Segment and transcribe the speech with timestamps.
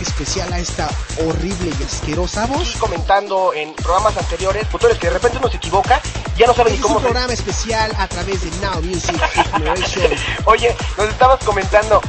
[0.00, 0.88] toque especial a esta
[1.24, 2.74] horrible y asquerosa voz.
[2.74, 6.00] Y comentando en programas anteriores, futures que de repente uno se equivoca,
[6.36, 6.94] ya no saben ni cómo.
[6.94, 9.20] Es un programa especial a través de Now Music
[9.52, 10.12] Generation.
[10.46, 12.00] Oye, nos estabas comentando.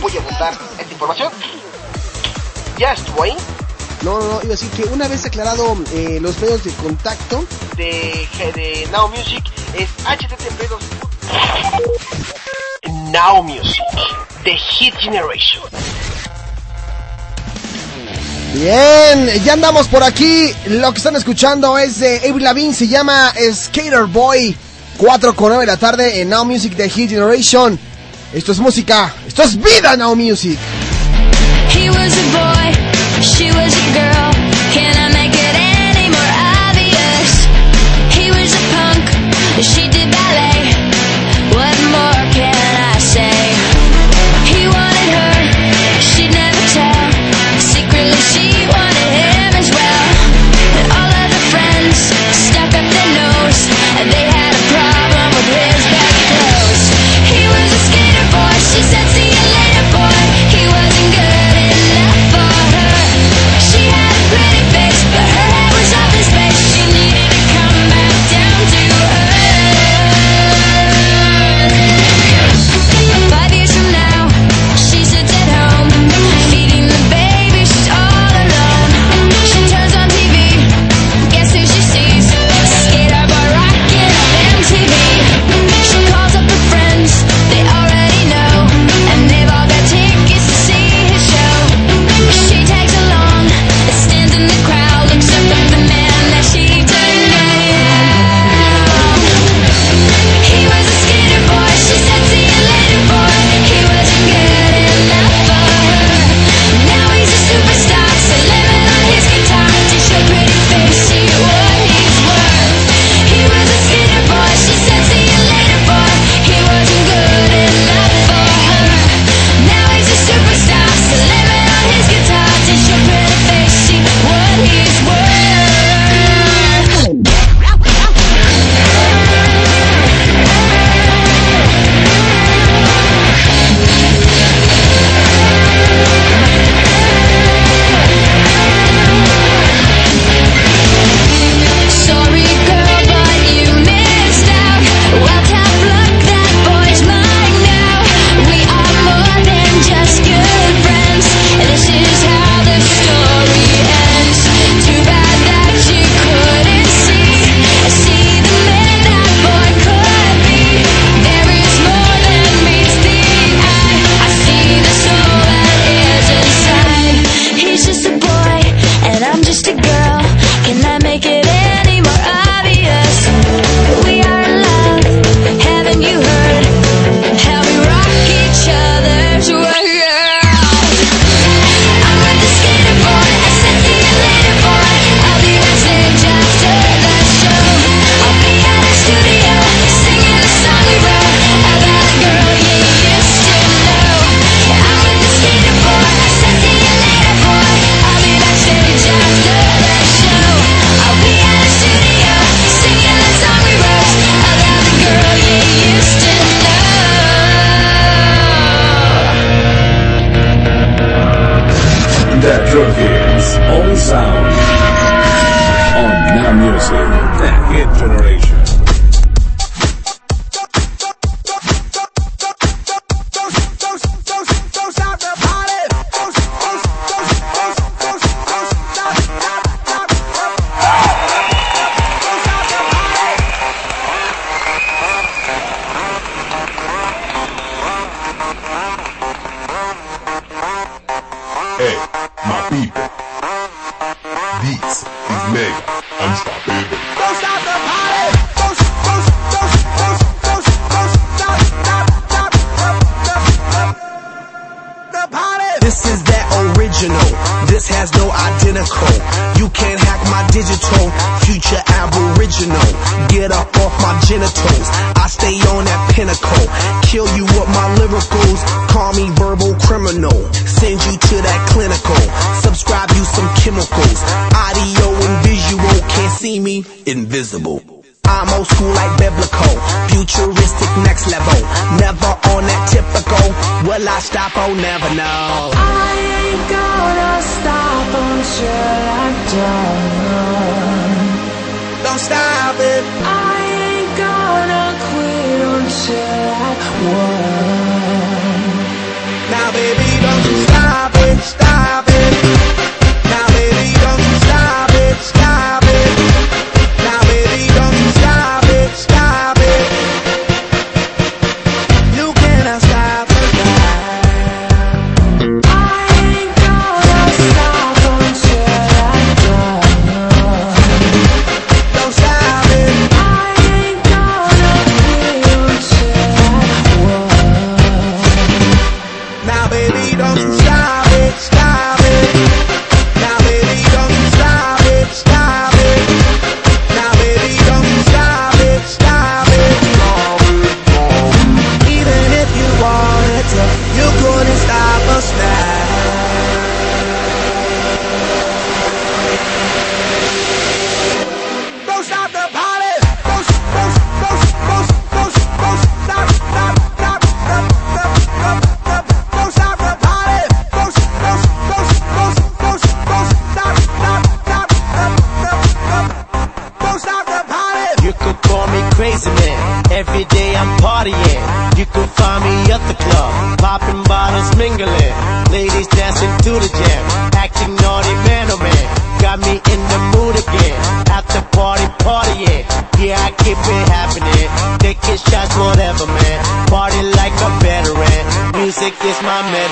[0.00, 1.32] Voy a apuntar esta información.
[2.78, 3.36] Ya estuvo ahí.
[4.02, 7.44] No, no, no, iba a decir que una vez aclarado eh, los medios de contacto
[7.76, 9.42] de, de Now Music
[9.74, 10.70] es http
[13.16, 13.80] Now Music,
[14.44, 15.62] The Hit Generation.
[18.52, 20.52] Bien, ya andamos por aquí.
[20.66, 24.54] Lo que están escuchando es de Avril Lavigne, se llama Skater Boy.
[24.98, 27.78] 4 con 9 de la tarde en Now Music The Hit Generation.
[28.34, 30.58] Esto es música, esto es vida Now Music.
[31.74, 34.35] He was a boy, she was a girl.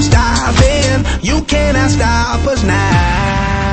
[0.00, 1.04] no.
[1.22, 3.65] You cannot stop us now.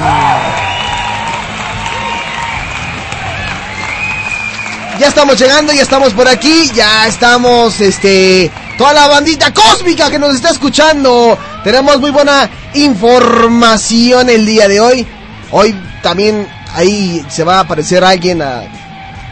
[5.00, 10.20] Ya estamos llegando, ya estamos por aquí, ya estamos, este, toda la bandita cósmica que
[10.20, 11.38] nos está escuchando.
[11.63, 15.08] Tenemos muy buena información el día de hoy.
[15.51, 18.62] Hoy también ahí se va a aparecer alguien a,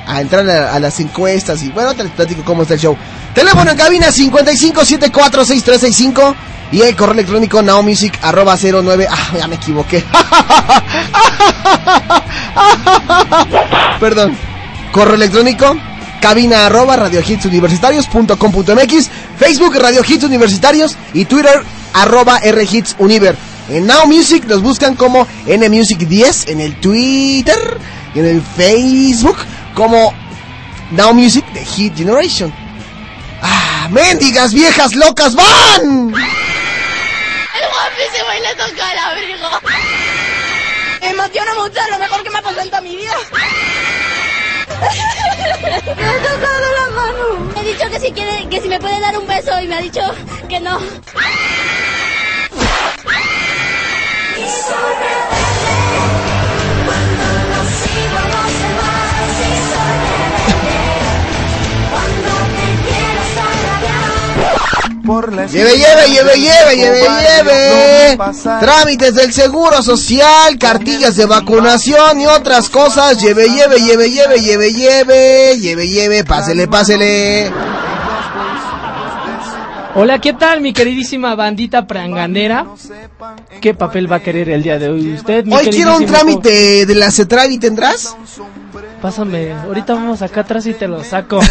[0.08, 2.98] a entrar a, las encuestas y bueno, te platico cómo está el show.
[3.34, 6.36] Teléfono en cabina 55746365
[6.72, 9.08] y el correo electrónico naomusic arroba 09.
[9.10, 10.04] Ah, ya me equivoqué.
[14.00, 14.38] Perdón.
[14.92, 15.76] Correo electrónico
[16.24, 21.64] cabina arroba radiohitsuniversitarios.com.mx Facebook Radio Hits Universitarios y Twitter
[21.94, 22.40] arroba
[23.00, 23.36] univer.
[23.70, 27.78] En Now Music nos buscan como NMusic 10 en el Twitter
[28.14, 29.38] y en el Facebook
[29.74, 30.14] como
[30.92, 32.54] Now Music de Hit Generation.
[33.42, 33.88] ¡Ah!
[33.90, 35.44] ¡Mendigas viejas locas van!
[35.86, 36.14] El
[37.70, 39.50] guapísimo y le toca el abrigo.
[41.02, 43.16] Me emociona mucho, lo mejor que me ha pasado en toda mi vida.
[45.64, 47.54] Me ha tocado la mano.
[47.54, 49.76] Me ha dicho que si quiere, que si me puede dar un beso y me
[49.76, 50.02] ha dicho
[50.50, 50.78] que no.
[65.04, 68.18] Lleve, lleve, lleve, lleve, lleve, lleve.
[68.62, 73.22] Trámites del seguro social, cartillas de vacunación y otras cosas.
[73.22, 76.24] Lleve, lleve, lleve, lleve, lleve, lleve, lleve, lleve.
[76.24, 77.52] Pásele, pásele.
[79.96, 82.66] Hola, ¿qué tal, mi queridísima bandita pranganera?
[83.60, 86.86] ¿Qué papel va a querer el día de hoy usted, mi Hoy quiero un trámite
[86.86, 88.16] de la CETRAVI, ¿tendrás?
[89.02, 91.42] Pásame, ahorita vamos acá atrás y te lo saco.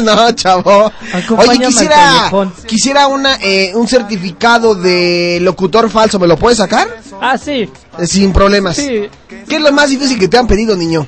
[0.02, 0.92] no, chavo.
[1.36, 2.30] Oye, quisiera,
[2.66, 6.18] quisiera una, eh, un certificado de locutor falso.
[6.18, 6.88] ¿Me lo puedes sacar?
[7.20, 7.70] Ah, sí.
[7.98, 8.76] Eh, Sin problemas.
[8.76, 9.08] Sí.
[9.48, 11.06] ¿Qué es lo más difícil que te han pedido, niño?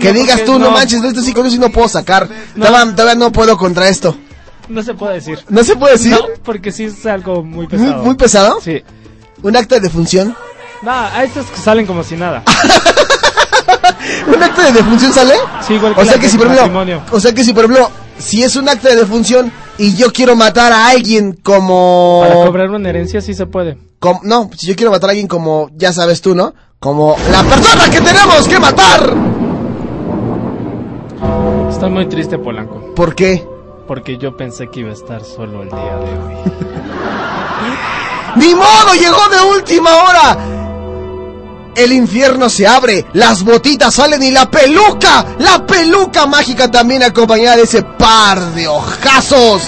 [0.00, 0.70] Que No, digas tú, no, no.
[0.70, 2.28] manches, de este sí con eso sí no puedo sacar.
[2.54, 2.66] No.
[2.66, 4.16] Todavía, todavía no puedo contra esto.
[4.68, 5.38] No se puede decir.
[5.48, 6.12] ¿No se puede decir?
[6.12, 8.02] No, porque sí es algo muy ¿Muy, pesado.
[8.02, 8.60] muy pesado?
[8.62, 8.82] Sí.
[9.42, 10.36] ¿Un acta de defunción?
[10.82, 12.42] No, a estos que salen como si nada.
[14.34, 15.34] ¿Un acta de defunción sale?
[15.66, 17.90] Sí, igual que O sea que si por ejemplo, o sea que si por ejemplo,
[18.18, 22.70] si es un acta de defunción y yo quiero matar a alguien como Para cobrar
[22.70, 23.78] una herencia sí se puede.
[23.98, 26.54] como- no, si yo quiero matar a alguien como, ya sabes tú, ¿no?
[26.80, 29.14] Como la persona que tenemos que matar.
[31.70, 32.94] Estoy muy triste, Polanco.
[32.94, 33.44] ¿Por qué?
[33.86, 36.34] Porque yo pensé que iba a estar solo el día de hoy.
[38.36, 38.94] ¡Ni modo!
[38.94, 40.36] ¡Llegó de última hora!
[41.78, 47.56] El infierno se abre, las botitas salen y la peluca, la peluca mágica también acompañada
[47.56, 49.62] de ese par de ojazos.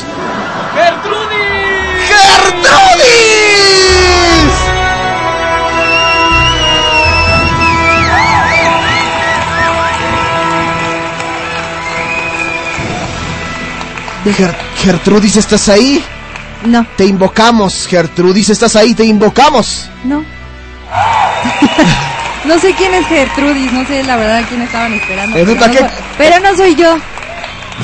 [0.75, 2.09] ¡Gertrudis!
[2.09, 3.11] ¡Gertrudis!
[14.25, 16.03] Ger- Gertrudis, ¿estás ahí?
[16.67, 18.95] No, Te invocamos, Gertrudis, ¿estás ahí?
[18.95, 19.89] Te invocamos.
[20.05, 20.25] no.
[22.45, 25.37] no sé quién es Gertrudis, no sé la verdad quién estaban esperando.
[25.37, 26.97] Eh, Pero ¿para no, soy, pero no soy yo.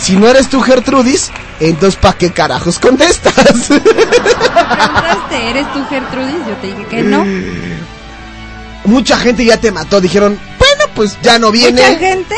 [0.00, 3.32] Si no eres tú, Gertrudis, entonces ¿para qué carajos contestas?
[3.68, 6.34] Preguntaste, ¿eres tú Gertrudis?
[6.46, 7.24] Yo te dije que no.
[8.84, 11.80] Mucha gente ya te mató, dijeron, bueno, pues ya no viene.
[11.82, 12.34] Mucha gente.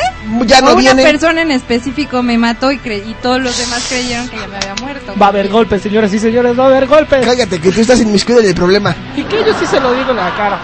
[0.47, 1.03] Ya no o una viene.
[1.03, 4.57] persona en específico me mató y, cre- y todos los demás creyeron que ya me
[4.57, 5.15] había muerto.
[5.21, 7.25] Va a haber golpes, señoras y señores, va a haber golpes.
[7.25, 8.95] Cállate, que tú estás inmiscuido en el problema.
[9.17, 10.59] Y que yo sí se lo digo en la cara.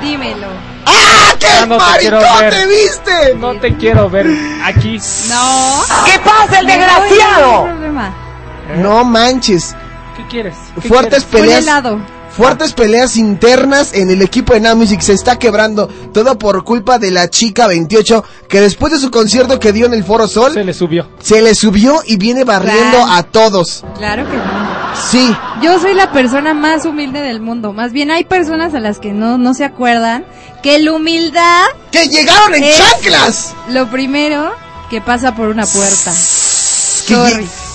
[0.00, 0.46] Dímelo.
[0.86, 2.54] ¡Ah, qué no te quiero maricón ver.
[2.54, 3.34] te viste!
[3.36, 4.26] No te quiero ver
[4.64, 4.98] aquí.
[5.28, 5.82] No.
[6.06, 7.68] ¿Qué pasa, el desgraciado?
[8.76, 9.74] No manches.
[10.16, 10.56] ¿Qué quieres?
[10.80, 11.24] ¿Qué Fuertes quieres?
[11.24, 12.17] Un peleas.
[12.38, 15.88] Fuertes peleas internas en el equipo de Now Music se está quebrando.
[16.14, 19.92] Todo por culpa de la chica 28 que después de su concierto que dio en
[19.94, 21.08] el Foro Sol Se le subió.
[21.20, 23.12] se le subió y viene barriendo Claro.
[23.12, 23.84] a todos.
[23.96, 24.78] Claro que no.
[25.10, 25.36] Sí.
[25.62, 27.72] Yo soy la persona más humilde del mundo.
[27.72, 30.24] Más bien hay personas a las que no, no se acuerdan
[30.62, 33.52] que la humildad ¡Que llegaron en chanclas!
[33.68, 34.52] lo primero
[34.90, 36.12] que pasa por una puerta.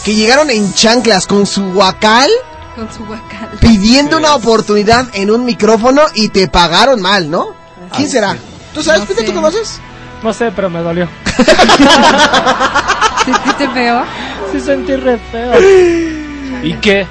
[0.06, 2.30] Que llegaron en chanclas con su guacal
[2.76, 3.50] Con su guacal.
[3.60, 7.50] pidiendo una oportunidad en un micrófono y te pagaron mal, ¿no?
[7.96, 8.36] ¿Quién será?
[8.74, 9.26] ¿Tú sabes, No?
[9.26, 9.80] ¿Tú conoces?
[10.24, 11.08] No sé, pero me dolió.
[13.26, 14.04] ¿Sentiste feo?
[14.52, 15.54] Sí sentí re feo.
[16.64, 17.06] ¿Y qué?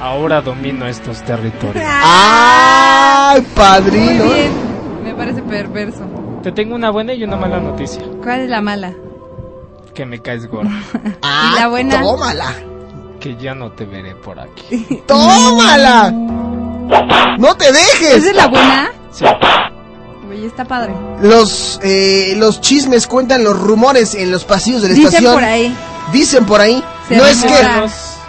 [0.00, 1.84] Ahora domino estos territorios.
[1.86, 4.24] ¡Ay, Muy padrino!
[4.24, 4.52] bien.
[5.04, 6.04] Me parece perverso.
[6.42, 8.02] Te tengo una buena y una mala noticia.
[8.22, 8.92] ¿Cuál es la mala?
[9.94, 10.70] Que me caes gordo.
[11.22, 12.00] Ah, ¿Y la buena?
[12.00, 12.52] tómala.
[13.22, 15.00] Que ya no te veré por aquí.
[15.06, 16.10] ¡Tómala!
[17.38, 18.24] ¡No te ¿Esa dejes!
[18.24, 18.90] es la buena?
[19.12, 19.24] Sí.
[20.30, 20.92] Oye, está padre.
[21.20, 25.34] Los, eh, los chismes cuentan los rumores en los pasillos de la Dicen estación.
[25.34, 25.76] por ahí.
[26.12, 26.82] Dicen por ahí.
[27.08, 27.52] Se no es que...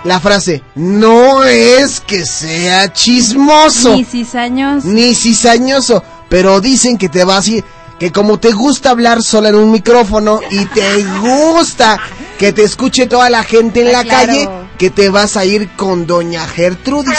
[0.03, 3.95] La frase, no es que sea chismoso.
[3.95, 4.83] Ni cizaños.
[4.83, 7.63] ni cizañoso, pero dicen que te vas a ir,
[7.99, 11.97] que como te gusta hablar sola en un micrófono y te gusta
[12.37, 14.27] que te escuche toda la gente en Ah, la claro.
[14.27, 14.49] calle,
[14.83, 17.17] que te vas a ir con doña Gertrudis.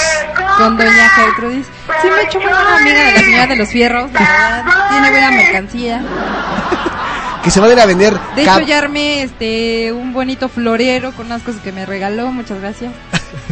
[0.59, 1.65] Con doña Gertrudis.
[2.03, 4.65] Sí me he hecho muy buena amiga de la señora de los fierros, la verdad.
[4.91, 6.05] Tiene buena mercancía.
[7.43, 8.19] Que se van a ir a vender.
[8.37, 12.33] De hecho, ya armé este, un bonito florero con unas cosas que me regaló.
[12.33, 12.93] Muchas gracias.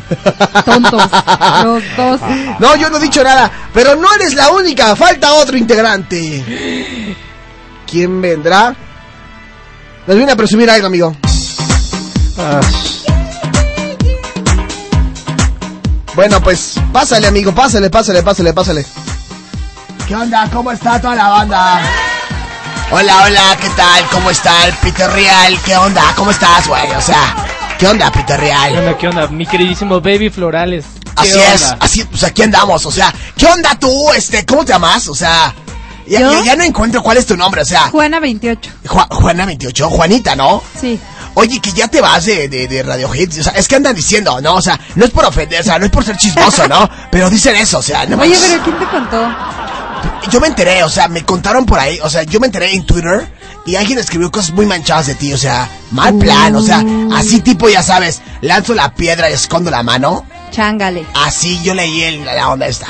[0.64, 1.03] Tontos.
[1.62, 2.20] Los dos.
[2.59, 7.14] No, yo no he dicho nada, pero no eres la única, falta otro integrante.
[7.90, 8.75] ¿Quién vendrá?
[10.07, 11.14] Nos viene a presumir algo, amigo.
[16.14, 18.87] Bueno, pues pásale, amigo, pásale, pásale, pásale, pásale.
[20.07, 20.48] ¿Qué onda?
[20.53, 21.81] ¿Cómo está toda la banda?
[22.90, 24.05] Hola, hola, ¿qué tal?
[24.11, 25.59] ¿Cómo está el Peter Real?
[25.64, 26.03] ¿Qué onda?
[26.16, 26.90] ¿Cómo estás, güey?
[26.92, 27.35] O sea,
[27.79, 28.77] ¿qué onda, Peter ¿Qué Real?
[28.79, 29.27] onda, qué onda?
[29.29, 30.85] Mi queridísimo Baby Florales.
[31.05, 34.72] ¿Qué Así es, así, pues aquí andamos, o sea, ¿qué onda tú, este, cómo te
[34.72, 35.09] llamas?
[35.09, 35.55] O sea,
[36.07, 38.70] ya, ya- ya no encuentro cuál es tu nombre, o sea, Juana 28.
[38.87, 40.62] Ju- Juana 28, Juanita, ¿no?
[40.79, 40.98] Sí.
[41.35, 43.95] Oye, que ya te vas de, de, de Radio Hits, o sea, es que andan
[43.97, 44.55] diciendo, ¿no?
[44.57, 46.88] O sea, no es por ofender, o sea, no es por ser chismoso, ¿no?
[47.11, 49.29] Pero dicen eso, o sea, no Oye, pero ¿quién te contó?
[50.31, 52.85] Yo me enteré, o sea, me contaron por ahí, o sea, yo me enteré en
[52.87, 53.27] Twitter
[53.66, 57.40] y alguien escribió cosas muy manchadas de ti, o sea, mal plan, o sea, así
[57.40, 61.07] tipo, ya sabes, lanzo la piedra y escondo la mano, Chángale.
[61.25, 62.87] así yo leí el- la onda esta.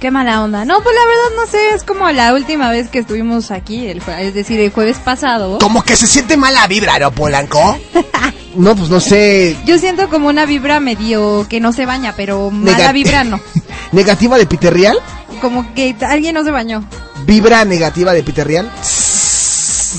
[0.00, 0.64] Qué mala onda.
[0.64, 4.00] No, pues la verdad no sé, es como la última vez que estuvimos aquí, el
[4.00, 5.58] jue- es decir, el jueves pasado.
[5.58, 7.76] Como que se siente mala vibra, ¿no, Polanco?
[8.54, 12.50] no, pues no sé, Yo siento como una vibra medio que no se baña, pero
[12.50, 13.40] mala vibra no.
[13.92, 14.98] negativa de Peter Real,
[15.40, 16.84] Como que alguien no se bañó.
[17.26, 18.70] vibra negativa de Peter Real.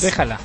[0.01, 0.39] Déjala.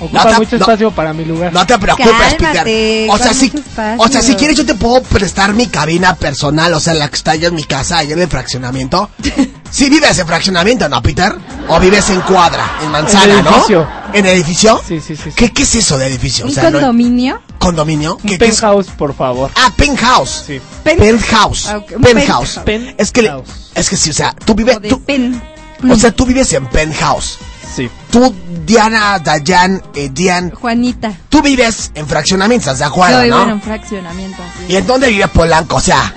[0.00, 0.62] Ocupa No te- mucho no.
[0.62, 1.52] espacio para mi lugar.
[1.52, 3.10] No te preocupes, Cálmate, Peter.
[3.10, 3.52] O sea, ¿cuál si,
[3.98, 7.16] o sea, si quieres yo te puedo prestar mi cabina personal, o sea, la que
[7.16, 9.10] está allá en mi casa, allá en el fraccionamiento.
[9.70, 11.36] Si vives en fraccionamiento, ¿no, Peter?
[11.68, 13.50] O vives en cuadra, en manzana, En el ¿no?
[13.50, 13.88] edificio.
[14.14, 14.80] ¿En edificio?
[14.88, 15.24] Sí, sí, sí.
[15.24, 15.30] sí.
[15.36, 16.46] ¿Qué, ¿Qué es eso de edificio?
[16.46, 17.42] ¿Un O sea, no- condominio?
[17.58, 18.14] ¿Condominio?
[18.14, 18.52] Un ¿Qué, qué es?
[18.52, 19.50] penthouse, por favor.
[19.56, 20.44] Ah, penthouse.
[20.46, 20.58] Sí.
[20.82, 21.66] Pen- Penthouse.
[21.68, 22.60] Ah, ok, un Penthouse.
[22.64, 22.94] penthouse.
[22.96, 23.70] Es que, le- Penthouse.
[23.74, 25.38] es que sí, o sea, tú vives, tú, pen.
[25.86, 27.38] o sea, tú vives en penthouse.
[27.78, 27.88] Sí.
[28.10, 28.34] Tú,
[28.66, 31.12] Diana, Dayan, eh, Dian, Juanita.
[31.28, 33.42] tú vives en fraccionamientos, ¿de acuerdo, Yo vivo no?
[33.44, 34.72] en un fraccionamiento así.
[34.72, 35.76] ¿Y en dónde vive Polanco?
[35.76, 36.12] O sea.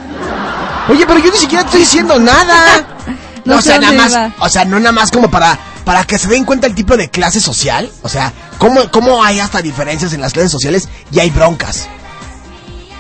[0.90, 2.98] Oye, pero yo ni siquiera estoy diciendo nada.
[3.46, 4.12] No o sea, nada más.
[4.12, 4.34] iba.
[4.40, 5.58] O sea, no nada más como para.
[5.86, 7.92] Para que se den cuenta el tipo de clase social.
[8.04, 11.88] O sea, cómo, cómo hay hasta diferencias en las clases sociales y hay broncas.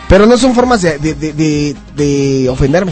[0.08, 2.92] Pero no son formas de, de, de, de- de ofenderme.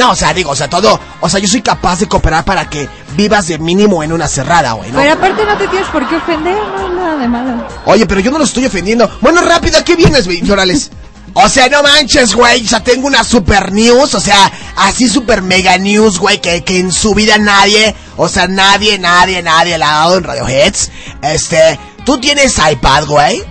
[0.00, 0.98] No, o sea, digo, o sea, todo.
[1.20, 4.72] O sea, yo soy capaz de cooperar para que vivas de mínimo en una cerrada,
[4.72, 4.98] güey, ¿no?
[4.98, 7.68] Pero aparte no te tienes por qué ofender, no hay nada de malo.
[7.84, 9.10] Oye, pero yo no lo estoy ofendiendo.
[9.20, 10.90] Bueno, rápido, ¿a qué vienes, güey, Florales?
[11.34, 12.64] O sea, no manches, güey.
[12.64, 14.14] O sea, tengo una super news.
[14.14, 16.40] O sea, así super mega news, güey.
[16.40, 20.24] Que, que en su vida nadie, o sea, nadie, nadie, nadie la ha dado en
[20.24, 20.90] Radioheads.
[21.20, 23.42] Este, ¿tú tienes iPad, güey?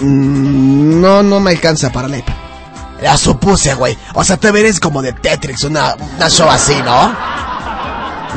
[0.00, 2.39] Mm, no, no me alcanza para el iPad.
[3.02, 3.96] La supuse, güey.
[4.14, 7.14] O sea, te eres como de Tetrix, una, una show así, ¿no?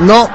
[0.00, 0.28] No.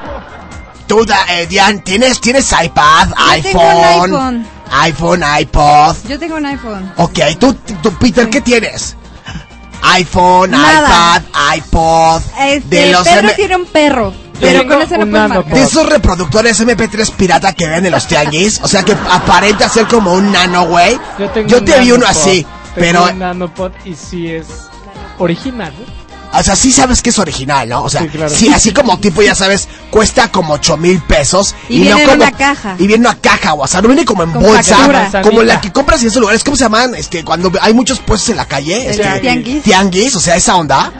[0.86, 4.12] Tú, eh, Dian, ¿tienes, tienes iPad, Yo tengo un iPhone?
[4.12, 4.46] iPhone.
[4.72, 5.96] iPhone, iPod.
[6.08, 6.92] Yo tengo un iPhone.
[6.96, 8.96] Ok, tú, tú Peter, ¿qué tienes?
[9.82, 11.22] iPhone, Nada.
[11.22, 12.22] iPad, iPod.
[12.40, 14.12] Este, de los Pedro M- tiene un perro.
[14.40, 15.06] Pero con ese no
[15.44, 15.44] puedes.
[15.54, 19.86] De esos reproductores MP3 pirata que ven en los tianguis, o sea que aparenta ser
[19.86, 20.98] como un nano, güey.
[21.18, 24.46] Yo, tengo Yo un te vi uno así, Pero, un nanopod y sí es
[25.18, 25.72] original.
[26.32, 27.82] o sea, sí sabes que es original, ¿no?
[27.82, 28.30] O sea, Sí, claro.
[28.34, 31.54] sí, así como tipo, ya sabes, cuesta como 8 mil pesos.
[31.68, 32.74] Y viene en como, una caja.
[32.78, 35.22] Y viene en una caja, o sea, no viene como en Con bolsa, factura.
[35.22, 36.94] como la que compras en esos lugares, ¿cómo se llaman?
[36.94, 38.90] Este, cuando hay muchos puestos en la calle.
[38.90, 39.62] Este, tianguis.
[39.64, 40.92] tianguis, o sea, esa onda.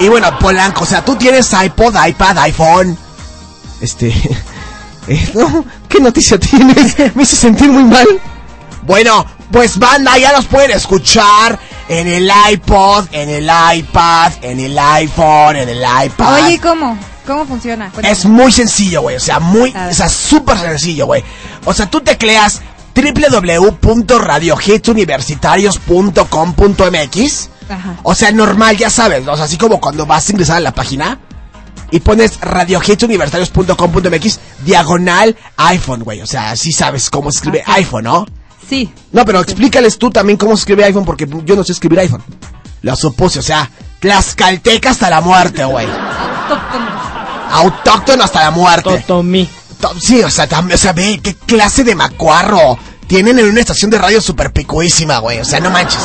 [0.00, 2.96] Y bueno, Polanco, o sea, tú tienes iPod, iPad, iPhone.
[3.80, 4.08] Este.
[5.08, 6.96] eh, no, ¿Qué noticia tienes?
[7.14, 8.06] Me hizo sentir muy mal.
[8.82, 11.58] Bueno, pues banda, ya los pueden escuchar
[11.88, 16.44] en el iPod, en el iPad, en el iPhone, en el iPad.
[16.44, 16.98] Oye, ¿cómo?
[17.26, 17.90] ¿Cómo funciona?
[17.90, 18.12] Cuéntame.
[18.12, 19.16] Es muy sencillo, güey.
[19.16, 21.22] O sea, muy, o sea, súper sencillo, güey.
[21.64, 22.60] O sea, tú tecleas
[26.18, 27.50] www.radiohitsuniversitarios.com.mx.
[27.70, 27.96] Ajá.
[28.02, 29.26] O sea, normal, ya sabes.
[29.28, 31.18] O sea, así como cuando vas a ingresar a la página
[31.90, 36.20] y pones radiohitsuniversitarios.com.mx diagonal iPhone, güey.
[36.22, 37.74] O sea, así sabes cómo se escribe Ok.
[37.76, 38.26] iPhone, ¿no?
[38.68, 38.90] Sí.
[39.12, 42.22] No, pero explícales tú también cómo se escribe iPhone porque yo no sé escribir iPhone.
[42.82, 45.86] Lo supuse, o sea, tlaxcalteca hasta la muerte, güey.
[47.50, 48.98] Autóctono hasta la muerte.
[49.00, 49.48] Totomí.
[49.80, 53.60] To- Sí, o sea, tam- o sea, ve qué clase de macuarro tienen en una
[53.60, 55.38] estación de radio super picuísima, güey.
[55.40, 56.02] O sea, no manches.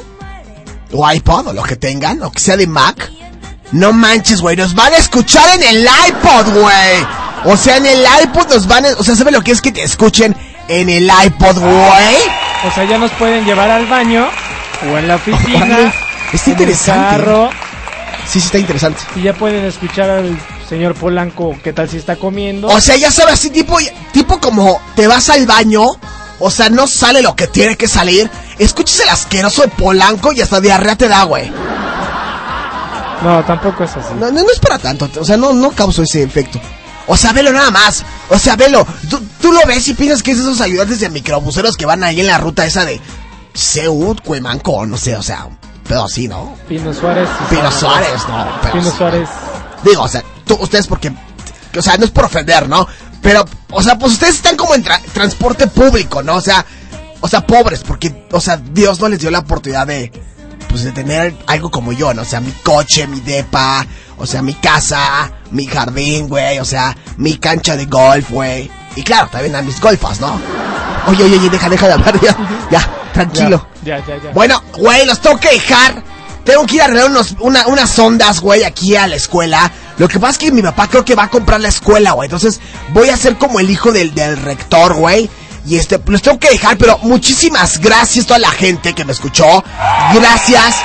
[0.94, 3.12] o iPod o lo que tengan, o que sea de Mac.
[3.72, 7.06] No manches, güey, nos van a escuchar en el iPod, güey.
[7.46, 8.90] O sea, en el iPod nos van a...
[9.00, 10.36] O sea, ¿sabe lo que es que te escuchen
[10.68, 12.16] en el iPod, güey?
[12.68, 14.28] O sea, ya nos pueden llevar al baño
[14.94, 15.92] o en la oficina.
[16.32, 17.10] Está en el interesante.
[17.18, 17.50] carro,
[18.28, 19.02] Sí, sí, está interesante.
[19.16, 20.38] y ya pueden escuchar al
[20.68, 22.68] señor Polanco qué tal si está comiendo.
[22.68, 23.78] O sea, ya sabes, así tipo,
[24.12, 25.84] tipo como te vas al baño,
[26.40, 30.42] o sea, no sale lo que tiene que salir, escuchas el asqueroso de Polanco y
[30.42, 31.52] hasta diarrea te da, güey.
[33.24, 34.14] No, tampoco es así.
[34.20, 36.60] No, no, no es para tanto, o sea, no, no causó ese efecto.
[37.08, 38.04] O sea, velo nada más.
[38.30, 38.86] O sea, velo.
[39.10, 42.20] Tú, tú lo ves y piensas que es esos ayudantes de microbuseros que van ahí
[42.20, 43.00] en la ruta esa de
[43.54, 45.48] Seúl, Cuemanco, no sé, o sea,
[45.88, 46.56] pero así, ¿no?
[46.68, 47.30] Pino Suárez.
[47.38, 48.06] sí Pino sabe.
[48.06, 48.98] Suárez, no, Pino sí.
[48.98, 49.30] Suárez.
[49.84, 51.12] Digo, o sea, tú, ustedes porque,
[51.78, 52.88] o sea, no es por ofender, ¿no?
[53.22, 56.36] Pero, o sea, pues ustedes están como en tra- transporte público, ¿no?
[56.36, 56.66] O sea,
[57.22, 60.12] o sea, pobres, porque, o sea, Dios no les dio la oportunidad de,
[60.70, 62.22] pues, de tener algo como yo, ¿no?
[62.22, 63.86] O sea, mi coche, mi depa,
[64.18, 68.70] o sea, mi casa, mi jardín, güey, o sea, mi cancha de golf, güey.
[68.96, 70.40] Y claro, también a mis golfas, ¿no?
[71.08, 72.38] Oye, oye, oye, deja, deja de hablar, ya,
[72.72, 73.68] ya, tranquilo.
[73.84, 74.32] Ya, ya, ya.
[74.34, 76.02] Bueno, güey, los tengo que dejar.
[76.44, 79.72] Tengo que ir a arreglar unos, una- unas ondas, güey, aquí a la escuela.
[79.98, 82.28] Lo que pasa es que mi papá creo que va a comprar la escuela, güey.
[82.28, 85.30] Entonces voy a ser como el hijo del, del rector, güey.
[85.66, 89.14] Y este, los tengo que dejar, pero muchísimas gracias a toda la gente que me
[89.14, 89.64] escuchó.
[90.14, 90.76] Gracias.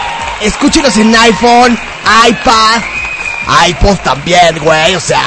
[0.41, 1.79] Escúchenos en iPhone,
[2.29, 2.83] iPad,
[3.69, 4.95] iPod también, güey.
[4.95, 5.23] O sea,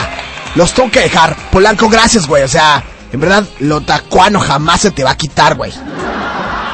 [0.55, 1.35] los tengo que dejar.
[1.51, 2.43] Polanco, gracias, güey.
[2.43, 5.71] O sea, en verdad, lo tacuano jamás se te va a quitar, güey.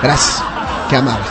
[0.01, 0.41] Gracias.
[0.89, 1.25] Qué amable.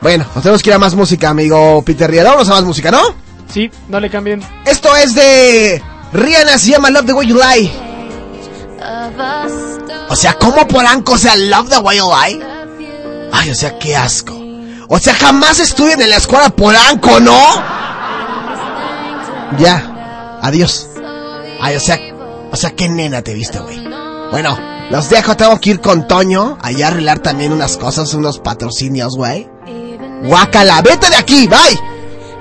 [0.00, 2.30] Bueno, nos tenemos que ir a más música, amigo Peter Riera.
[2.30, 3.27] Vamos a más música, ¿no?
[3.52, 4.42] Sí, no le cambien.
[4.66, 5.82] Esto es de
[6.12, 7.72] Rihanna, se llama Love the Way You Lie.
[10.08, 11.12] O sea, ¿cómo Polanco?
[11.12, 12.40] O sea, Love the Way You Lie.
[13.32, 14.34] Ay, o sea, qué asco.
[14.88, 17.38] O sea, jamás estudian en la escuela Polanco, ¿no?
[19.58, 20.38] Ya.
[20.42, 20.88] Adiós.
[21.60, 21.98] Ay, o sea,
[22.50, 23.86] o sea, qué nena te viste, güey.
[24.30, 24.58] Bueno,
[24.90, 29.16] los dejo, tengo que ir con Toño allá a arreglar también unas cosas, unos patrocinios,
[29.16, 29.48] güey.
[30.22, 31.97] Guácala, vete de aquí, bye.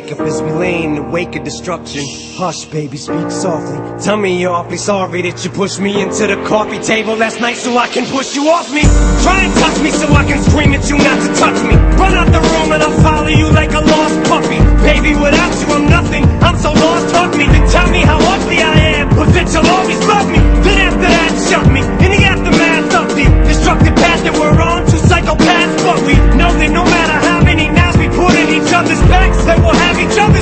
[0.00, 2.02] wake up as we lay in the wake of destruction.
[2.36, 3.76] Hush, baby, speak softly.
[4.00, 7.56] Tell me you're awfully sorry that you pushed me into the coffee table last night
[7.56, 8.82] so I can push you off me.
[9.20, 11.74] Try and touch me so I can scream at you not to touch me.
[12.00, 14.60] Run out the room and I'll follow you like a lost puppy.
[14.88, 16.24] Baby, without you I'm nothing.
[16.40, 17.44] I'm so lost, hug me.
[17.44, 20.40] Then tell me how ugly I am, but that you'll always love me.
[20.64, 21.80] Then after that, shut me.
[22.04, 26.52] In the aftermath of the destructive path that we're on, two psychopaths, but we know
[26.56, 29.69] that no matter how many knives we put in each other's backs, they will
[30.00, 30.39] each other.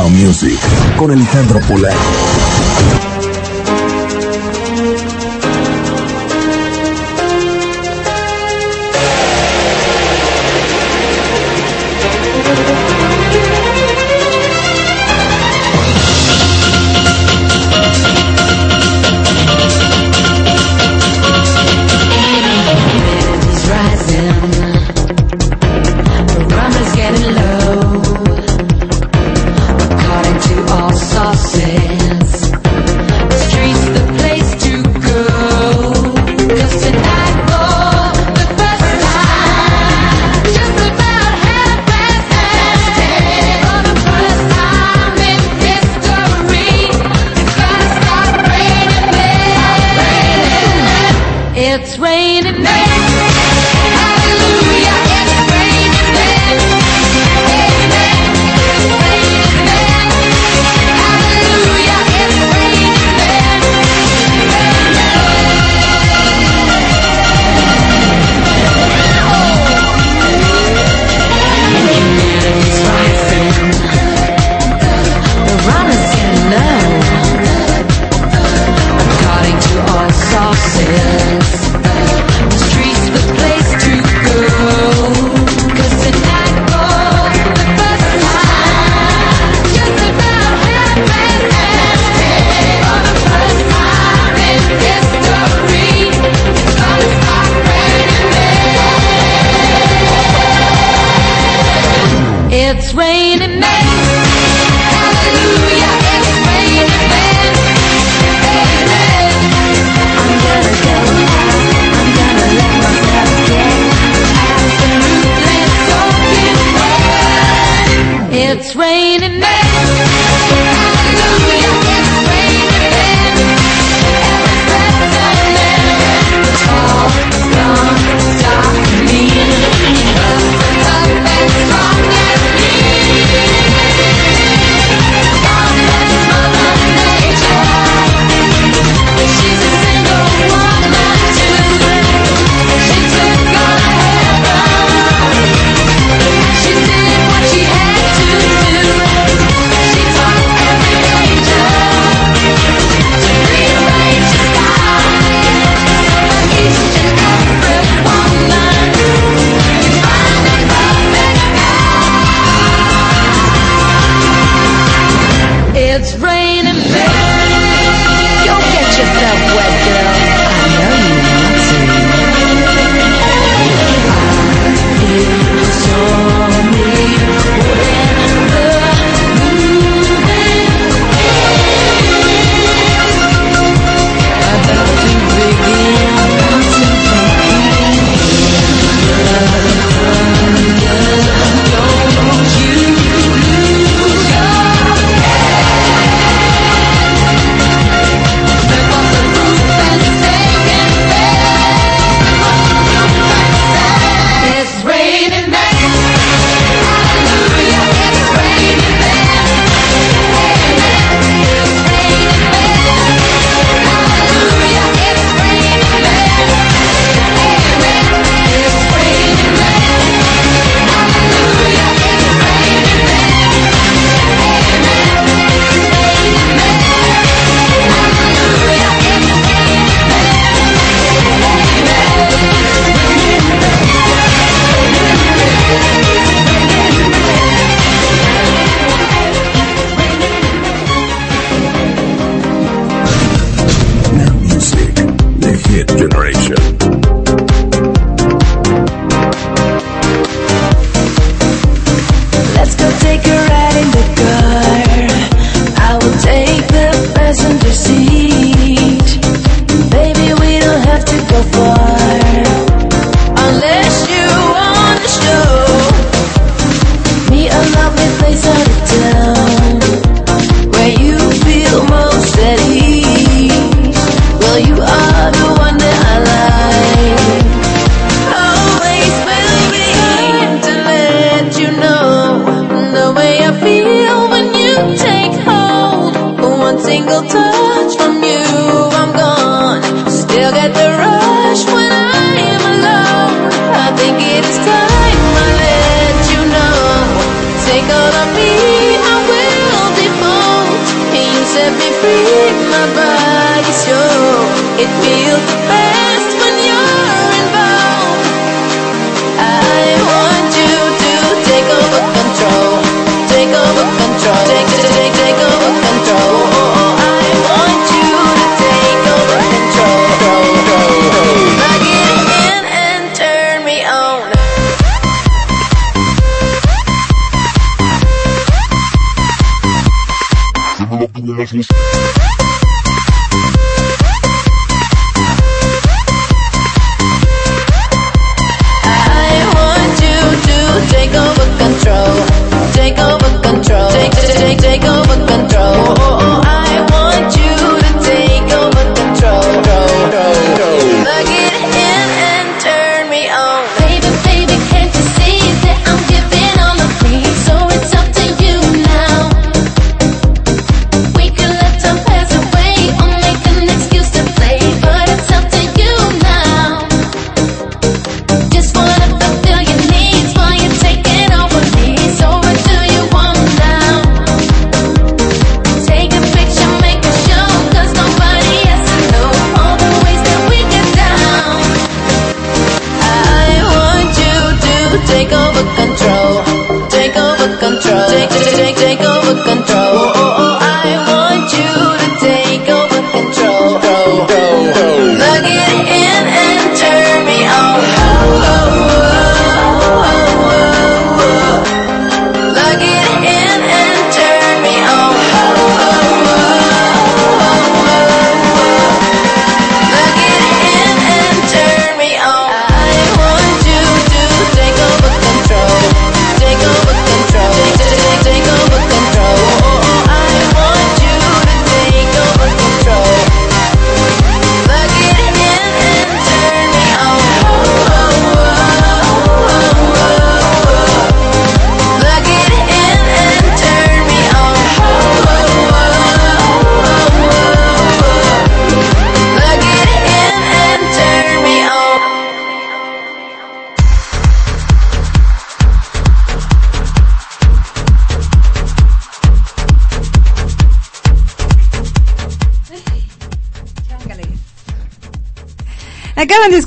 [0.00, 0.58] Now Music
[0.96, 3.09] con Alejandro Polanco.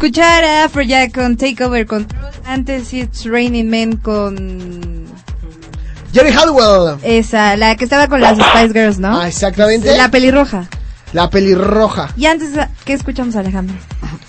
[0.04, 2.30] Escuchar a Afrojack con Take Over Control.
[2.46, 5.06] Antes It's Raining Men con
[6.12, 7.00] Jerry Halliwell.
[7.04, 9.18] Esa, la que estaba con las Spice Girls, ¿no?
[9.18, 9.96] Ah, exactamente.
[9.96, 10.68] La pelirroja.
[11.14, 12.10] La pelirroja.
[12.18, 12.50] Y antes,
[12.84, 13.78] ¿qué escuchamos, Alejandro?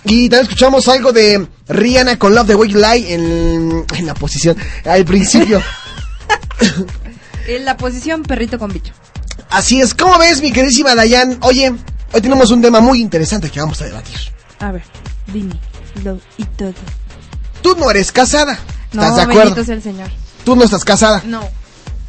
[0.05, 4.15] Y también escuchamos algo de Rihanna con Love the Way You Lie en, en la
[4.15, 5.61] posición, al principio.
[7.47, 8.95] En la posición perrito con bicho.
[9.51, 11.37] Así es, ¿cómo ves, mi queridísima Dayan?
[11.43, 11.75] Oye,
[12.13, 14.17] hoy tenemos un tema muy interesante que vamos a debatir.
[14.61, 14.83] A ver,
[15.35, 15.55] dime,
[16.05, 16.73] lo y todo.
[17.61, 18.59] Tú no eres casada.
[18.93, 19.41] No, ¿Estás de acuerdo?
[19.55, 20.09] bendito sea el Señor.
[20.45, 21.23] Tú no estás casada.
[21.27, 21.43] No.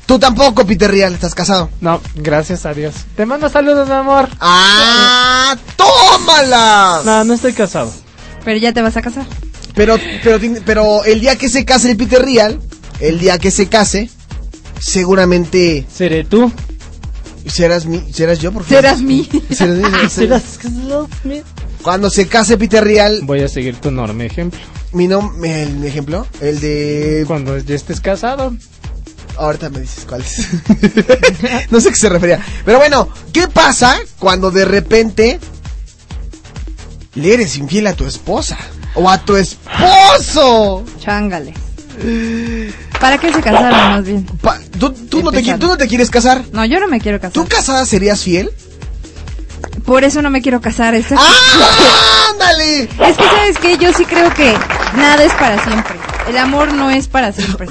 [0.06, 1.70] Tú tampoco, Peter Real, estás casado.
[1.82, 2.94] No, gracias a Dios.
[3.16, 4.30] Te mando saludos, mi amor.
[4.40, 5.58] ¡Ah!
[5.76, 7.02] ¡Tómala!
[7.04, 7.92] No, no estoy casado.
[8.44, 9.26] Pero ya te vas a casar.
[9.74, 12.62] Pero, pero, pero el día que se case el Peter Real,
[13.00, 14.12] el día que se case,
[14.80, 16.52] seguramente Seré tú.
[17.48, 18.84] serás mi, serás yo, por favor.
[18.84, 19.28] Serás mí.
[19.50, 20.60] Serás mí, Serás
[21.86, 24.60] Cuando se case Peter Real, Voy a seguir tu enorme ejemplo.
[24.92, 28.56] mi nombre, el ejemplo, el de Cuando ya estés casado.
[29.38, 30.48] Ahorita me dices cuál es.
[31.70, 32.40] no sé a qué se refería.
[32.66, 35.40] Pero bueno, ¿qué pasa cuando de repente
[37.14, 38.58] le eres infiel a tu esposa?
[38.96, 40.84] O a tu esposo.
[41.00, 41.54] Chángale.
[43.00, 44.26] ¿Para qué se casaron más bien?
[44.42, 45.44] Pa- ¿tú, tú no te.
[45.44, 46.44] ¿Tú no te quieres casar?
[46.52, 47.34] No, yo no me quiero casar.
[47.34, 48.50] ¿Tú casada serías fiel?
[49.86, 50.96] Por eso no me quiero casar.
[51.16, 52.30] ¡Ah!
[52.32, 52.84] ¡Ándale!
[52.84, 53.78] es que, ¿sabes qué?
[53.78, 54.54] Yo sí creo que
[54.98, 55.96] nada es para siempre.
[56.28, 57.68] El amor no es para siempre.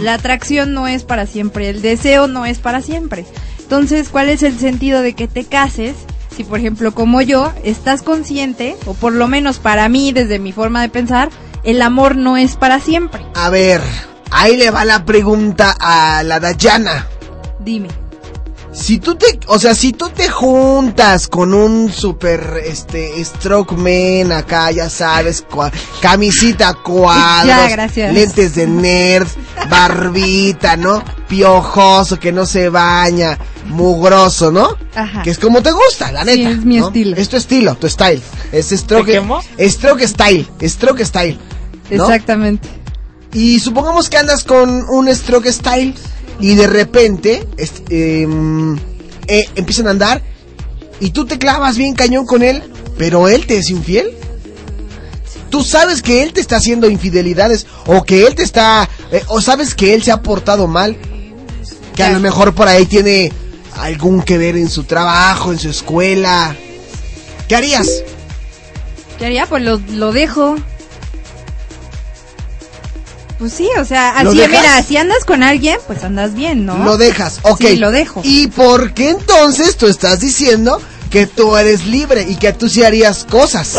[0.00, 1.68] La atracción no es para siempre.
[1.68, 3.26] El deseo no es para siempre.
[3.58, 5.94] Entonces, ¿cuál es el sentido de que te cases?
[6.34, 10.52] Si, por ejemplo, como yo, estás consciente, o por lo menos para mí, desde mi
[10.52, 11.30] forma de pensar,
[11.64, 13.26] el amor no es para siempre.
[13.34, 13.82] A ver,
[14.30, 17.08] ahí le va la pregunta a la Dayana.
[17.60, 17.88] Dime.
[18.80, 24.30] Si tú te, o sea, si tú te juntas con un super, este, stroke man
[24.30, 28.14] acá, ya sabes, cua- camisita cuadros, Ya, gracias.
[28.14, 29.26] lentes de nerd,
[29.68, 31.02] barbita, ¿no?
[31.28, 34.76] Piojoso, que no se baña, mugroso, ¿no?
[34.94, 35.22] Ajá.
[35.22, 36.50] Que es como te gusta, la Sí, neta.
[36.50, 36.86] es mi ¿no?
[36.86, 37.16] estilo.
[37.16, 38.22] Es tu estilo, tu style.
[38.52, 39.20] Es stroke,
[39.68, 41.38] stroke style, stroke style.
[41.90, 42.04] ¿no?
[42.04, 42.68] Exactamente.
[43.32, 45.94] Y supongamos que andas con un stroke style
[46.40, 48.76] y de repente est- em,
[49.26, 50.22] eh, empiezan a andar
[51.00, 52.62] y tú te clavas bien cañón con él,
[52.96, 54.12] pero él te es infiel.
[55.50, 59.40] Tú sabes que él te está haciendo infidelidades o que él te está eh, o
[59.40, 60.96] sabes que él se ha portado mal,
[61.96, 63.32] que a lo mejor por ahí tiene
[63.76, 66.54] algún que ver en su trabajo, en su escuela.
[67.48, 67.88] ¿Qué harías?
[69.18, 69.46] ¿Qué haría?
[69.46, 70.56] Pues lo, lo dejo.
[73.38, 76.76] Pues sí, o sea, ¿Lo así, mira, si andas con alguien, pues andas bien, ¿no?
[76.78, 77.60] Lo dejas, ok.
[77.60, 78.20] Sí, lo dejo.
[78.24, 80.80] ¿Y por qué entonces tú estás diciendo
[81.10, 83.76] que tú eres libre y que tú sí harías cosas?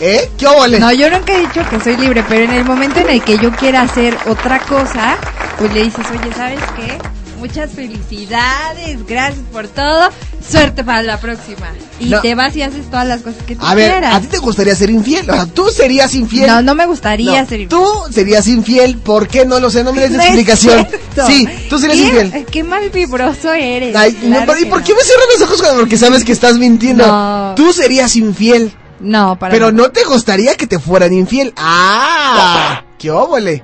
[0.00, 0.30] ¿Eh?
[0.38, 0.80] ¿Qué óvole?
[0.80, 3.38] No, yo nunca he dicho que soy libre, pero en el momento en el que
[3.38, 5.18] yo quiera hacer otra cosa,
[5.58, 6.98] pues le dices, oye, ¿sabes qué?
[7.38, 10.08] Muchas felicidades, gracias por todo,
[10.48, 11.68] suerte para la próxima.
[12.00, 12.20] Y No.
[12.22, 14.14] te vas y haces todas las cosas que tú A ver, quieras.
[14.14, 15.28] ¿a ti te gustaría ser infiel?
[15.30, 16.46] O sea, ¿tú serías infiel?
[16.48, 17.68] No, no me gustaría No, ser infiel.
[17.68, 19.84] Tú serías infiel, ¿por qué no lo sé?
[19.84, 20.86] No me des No explicación.
[20.88, 21.26] cierto.
[21.26, 22.04] Sí, tú serías ¿Qué?
[22.24, 22.46] infiel.
[22.46, 23.94] Qué mal vibroso eres.
[23.94, 26.32] Ay, no, Claro pero ¿y por qué me cierras los ojos cuando- porque sabes que
[26.32, 27.06] estás mintiendo?
[27.06, 27.52] No.
[27.56, 31.52] Tú serías infiel, No, para pero no te gustaría que te fueran infiel.
[31.56, 32.82] ¡Ah!
[32.98, 33.62] ¡Qué óvole!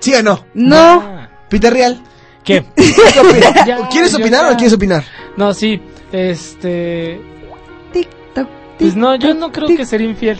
[0.00, 0.44] ¿Sí o no?
[0.54, 1.19] No.
[1.50, 2.00] Peter Real.
[2.44, 2.64] ¿Qué?
[2.76, 3.66] ¿Qué opinas?
[3.66, 5.04] Ya, ¿Quieres opinar ya- o quieres opinar?
[5.36, 5.80] No, sí.
[6.12, 7.20] Este.
[7.92, 8.48] Tic-toc,
[8.78, 10.38] Pues no, yo no creo que ser infiel.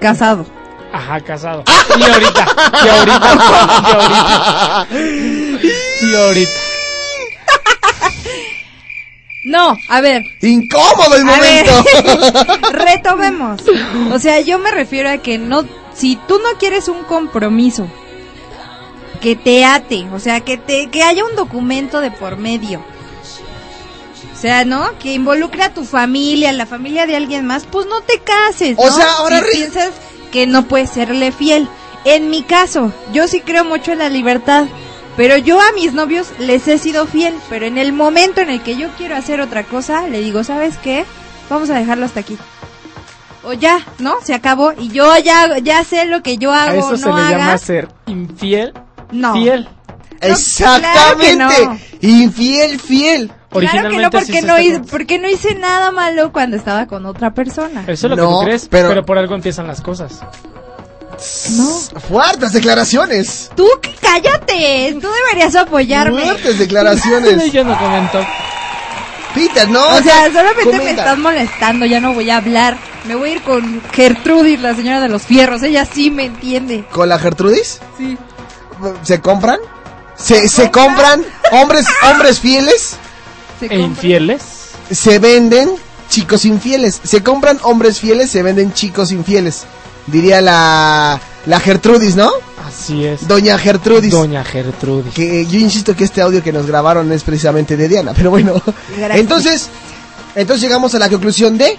[0.00, 0.44] Casado.
[0.92, 1.64] Ajá, casado.
[1.98, 2.46] Y ahorita,
[2.84, 6.02] y ahorita, y ahorita.
[6.02, 6.50] Y ahorita.
[9.44, 10.22] No, a ver.
[10.40, 12.72] Incómodo el A ver, momento.
[12.72, 13.60] retomemos.
[14.12, 15.64] O sea, yo me refiero a que no,
[15.94, 17.86] si tú no quieres un compromiso
[19.24, 22.84] que te ate, o sea, que te, que haya un documento de por medio.
[24.34, 24.98] O sea, ¿no?
[24.98, 28.76] Que involucre a tu familia, la familia de alguien más, pues no te cases.
[28.78, 28.94] O ¿no?
[28.94, 29.92] sea, ahora Si piensas
[30.30, 31.66] que no puedes serle fiel.
[32.04, 34.66] En mi caso, yo sí creo mucho en la libertad.
[35.16, 38.60] Pero yo a mis novios les he sido fiel, pero en el momento en el
[38.60, 41.06] que yo quiero hacer otra cosa, le digo, ¿sabes qué?
[41.48, 42.36] Vamos a dejarlo hasta aquí.
[43.42, 44.16] O ya, ¿no?
[44.22, 47.06] Se acabó y yo ya ya sé lo que yo A hago, eso no se
[47.06, 47.38] le haga.
[47.38, 48.74] llama ser infiel.
[49.12, 49.34] No.
[49.34, 49.68] Fiel.
[50.20, 51.36] Exactamente.
[51.36, 53.32] claro Infiel, fiel.
[53.50, 57.32] Claro que no, porque no, hice, porque no hice nada malo cuando estaba con otra
[57.34, 57.84] persona.
[57.86, 59.04] Eso es lo No, que tú crees, pero- pero...
[59.06, 60.20] por algo empiezan las cosas.
[61.56, 62.00] No.
[62.08, 63.50] Fuertes declaraciones.
[63.54, 66.22] Tú que cállate, tú deberías apoyarme.
[66.22, 67.52] Fuertes declaraciones.
[67.52, 68.26] Yo no comento.
[69.34, 69.84] Peter, no.
[69.96, 72.76] O sea, solamente me estás molestando, ya no voy a hablar.
[73.06, 75.62] Me voy a ir con Gertrudis, la señora de los fierros.
[75.62, 76.84] Ella sí me entiende.
[76.90, 77.80] ¿Con la Gertrudis?
[77.98, 78.16] Sí.
[79.02, 79.58] ¿Se compran?
[80.16, 81.22] Se, se compran
[81.52, 82.96] hombres, hombres fieles,
[83.60, 84.42] E infieles.
[84.90, 85.70] se venden
[86.08, 87.00] chicos infieles.
[87.02, 89.64] Se compran hombres fieles, se venden chicos infieles.
[90.06, 92.30] Diría la, la Gertrudis, ¿no?
[92.66, 93.26] Así es.
[93.26, 94.10] Doña Gertrudis.
[94.12, 95.12] Doña Gertrudis.
[95.14, 98.54] Que yo insisto que este audio que nos grabaron es precisamente de Diana, pero bueno.
[98.96, 99.18] Gracias.
[99.20, 99.68] Entonces,
[100.34, 101.76] entonces llegamos a la conclusión de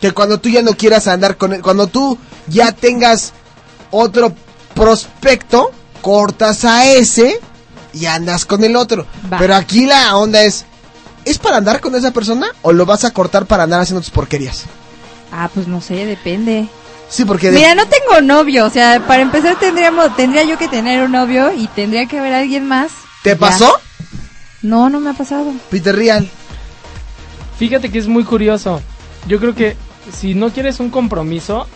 [0.00, 3.32] que cuando tú ya no quieras andar con él, cuando tú ya tengas
[3.90, 4.32] otro
[4.74, 5.70] prospecto,
[6.04, 7.40] cortas a ese
[7.94, 9.06] y andas con el otro.
[9.32, 9.38] Va.
[9.38, 10.66] Pero aquí la onda es,
[11.24, 14.10] ¿es para andar con esa persona o lo vas a cortar para andar haciendo tus
[14.10, 14.64] porquerías?
[15.32, 16.68] Ah, pues no sé, depende.
[17.08, 20.68] Sí, porque de- Mira, no tengo novio, o sea, para empezar tendríamos, tendría yo que
[20.68, 22.92] tener un novio y tendría que haber alguien más.
[23.22, 23.38] ¿te Ya.
[23.38, 23.80] pasó?
[24.60, 25.52] No, no me ha pasado.
[25.70, 26.28] Peter Real.
[27.58, 28.82] Fíjate que es muy curioso.
[29.26, 29.74] Yo creo que
[30.14, 31.66] si no quieres un compromiso,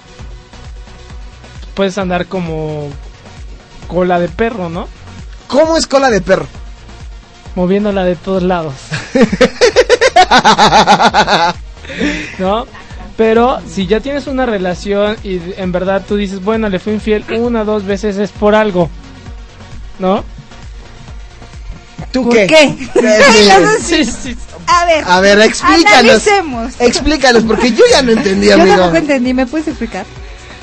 [1.75, 2.91] puedes andar como
[3.89, 4.87] cola de perro, ¿no?
[5.49, 6.47] ¿Cómo es cola de perro?
[7.57, 8.75] Moviéndola de todos lados.
[12.39, 12.67] ¿No?
[13.17, 17.25] Pero si ya tienes una relación y en verdad tú dices, bueno, le fui infiel
[17.31, 18.89] una o dos veces, es por algo.
[19.99, 20.23] ¿No?
[22.13, 22.47] ¿Tú ¿Por qué?
[22.47, 22.77] qué?
[23.83, 24.37] Sí, sí, sí.
[24.67, 25.05] A ver.
[25.07, 25.93] A ver, explícanos.
[25.95, 26.75] Analicemos.
[26.79, 28.77] Explícanos, porque yo ya no entendí, Yo amigo.
[28.77, 30.05] tampoco entendí, ¿me puedes explicar?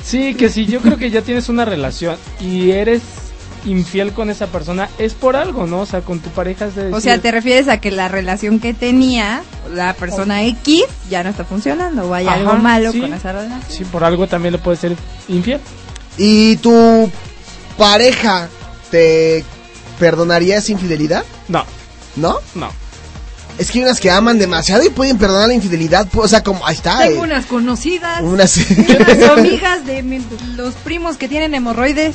[0.06, 3.02] Sí, que si yo creo que ya tienes una relación y eres
[3.64, 5.80] infiel con esa persona, es por algo, ¿no?
[5.80, 8.60] O sea, con tu pareja es de O sea, te refieres a que la relación
[8.60, 9.42] que tenía
[9.74, 13.00] la persona X ya no está funcionando o hay Ajá, algo malo sí.
[13.00, 13.62] con esa relación.
[13.68, 14.96] Sí, por algo también le puede ser
[15.26, 15.60] infiel.
[16.16, 17.10] ¿Y tu
[17.76, 18.48] pareja
[18.92, 19.44] te
[19.98, 21.24] perdonaría esa infidelidad?
[21.48, 21.64] No.
[22.14, 22.38] ¿No?
[22.54, 22.70] No.
[23.58, 26.06] Es que hay unas que aman demasiado y pueden perdonar la infidelidad.
[26.10, 26.98] pues, O sea, como, ahí está.
[26.98, 30.24] Tengo eh, unas conocidas, unas- unas amigas de mi-
[30.56, 32.14] los primos que tienen hemorroides.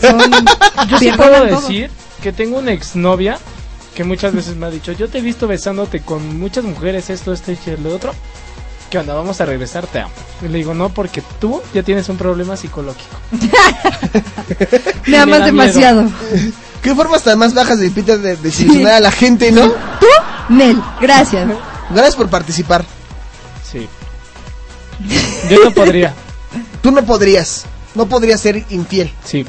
[0.00, 0.18] Son,
[0.88, 1.60] Yo sí puedo todo.
[1.60, 1.90] decir
[2.22, 3.38] que tengo una exnovia
[3.94, 7.32] que muchas veces me ha dicho, yo te he visto besándote con muchas mujeres, esto,
[7.32, 8.14] esto y lo otro.
[8.90, 9.14] ¿Qué onda?
[9.14, 10.12] Vamos a regresar, te amo.
[10.44, 13.16] Y le digo, no, porque tú ya tienes un problema psicológico.
[15.06, 16.10] Me amas demasiado.
[16.82, 19.70] ¿Qué formas tan más bajas de Peter de desilusionar a la gente, no?
[19.70, 20.06] ¿Tú?
[20.48, 21.48] Nel, gracias.
[21.90, 22.84] Gracias por participar.
[23.70, 23.88] Sí.
[25.48, 26.14] Yo no podría.
[26.82, 27.64] Tú no podrías.
[27.94, 29.12] No podrías ser infiel.
[29.24, 29.46] Sí.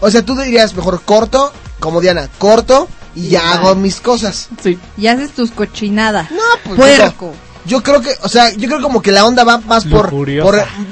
[0.00, 4.48] O sea, tú dirías mejor corto, como Diana, corto y ya hago mis cosas.
[4.62, 4.78] Sí.
[4.96, 6.30] Y haces tus cochinadas.
[6.30, 7.32] No, pues Puerco.
[7.66, 10.12] Yo creo que, o sea, yo creo como que la onda va más por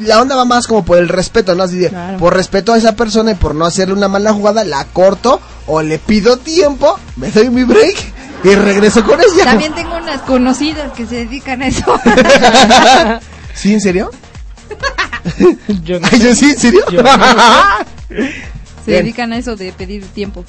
[0.00, 1.64] la onda va más como por el respeto, ¿no?
[1.64, 4.84] Así de, por respeto a esa persona y por no hacerle una mala jugada, la
[4.86, 7.96] corto o le pido tiempo, me doy mi break
[8.44, 9.44] y regreso con ella.
[9.44, 11.84] También tengo unas conocidas que se dedican a eso.
[13.54, 14.10] ¿Sí, en serio?
[15.84, 16.80] Yo no Ay, ¿yo sí, en serio?
[16.90, 17.10] Yo no.
[18.84, 19.04] Se Bien.
[19.04, 20.44] dedican a eso de pedir tiempo.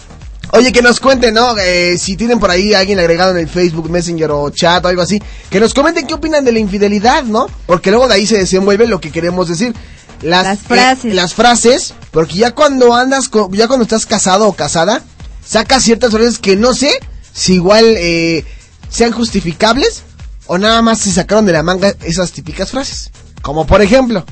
[0.52, 1.58] Oye, que nos cuenten, ¿no?
[1.58, 4.88] Eh, si tienen por ahí a alguien agregado en el Facebook Messenger o chat o
[4.88, 7.48] algo así, que nos comenten qué opinan de la infidelidad, ¿no?
[7.66, 9.74] Porque luego de ahí se desenvuelve lo que queremos decir.
[10.24, 11.06] Las, Las frases.
[11.12, 15.02] eh, las frases, porque ya cuando andas, con- ya cuando estás casado o casada,
[15.46, 16.92] sacas ciertas frases que no sé
[17.34, 18.46] si igual eh,
[18.90, 20.04] sean justificables
[20.48, 23.12] o nada más se sacaron de la manga esas típicas frases.
[23.42, 24.26] Como por ejemplo,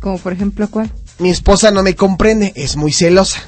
[0.00, 0.90] Como por ejemplo, ¿cuál?
[1.18, 3.40] mi esposa no me comprende, es muy celosa.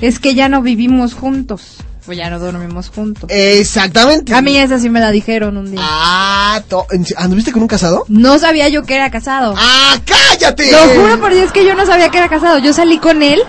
[0.00, 1.78] Es que ya no vivimos juntos.
[2.08, 3.28] O ya no dormimos juntos.
[3.30, 4.34] Exactamente.
[4.34, 5.80] A mí esa sí me la dijeron un día.
[5.82, 8.04] Ah, to- ¿en- ¿anduviste con un casado?
[8.08, 9.54] No sabía yo que era casado.
[9.58, 10.72] ¡Ah, cállate!
[10.72, 12.58] Lo juro por Dios que yo no sabía que era casado.
[12.58, 13.40] Yo salí con él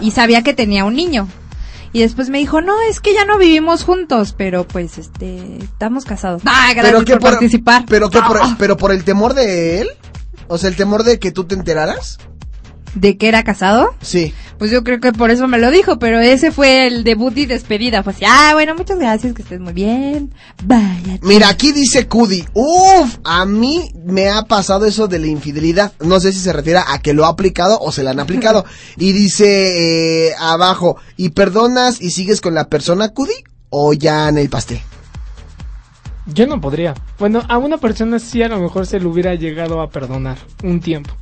[0.00, 1.28] y sabía que tenía un niño.
[1.92, 6.04] Y después me dijo, no, es que ya no vivimos juntos, pero pues, este, estamos
[6.04, 6.42] casados.
[6.44, 7.84] Ah, gracias que por, participar.
[7.88, 8.56] Pero que por, Ah.
[8.58, 9.88] pero por el temor de él,
[10.48, 12.18] o sea, el temor de que tú te enteraras.
[12.94, 13.94] ¿De que era casado?
[14.00, 14.34] Sí.
[14.58, 17.46] Pues yo creo que por eso me lo dijo, pero ese fue el debut y
[17.46, 18.02] despedida.
[18.02, 20.34] Fue así, ah, bueno, muchas gracias, que estés muy bien.
[20.64, 21.18] Vaya.
[21.22, 25.92] Mira, aquí dice Cudi, uf, a mí me ha pasado eso de la infidelidad.
[26.00, 28.64] No sé si se refiere a que lo ha aplicado o se la han aplicado.
[28.96, 34.38] y dice eh, abajo, ¿y perdonas y sigues con la persona Cudi o ya en
[34.38, 34.80] el pastel?
[36.26, 36.94] Yo no podría.
[37.18, 40.80] Bueno, a una persona sí a lo mejor se le hubiera llegado a perdonar un
[40.80, 41.14] tiempo.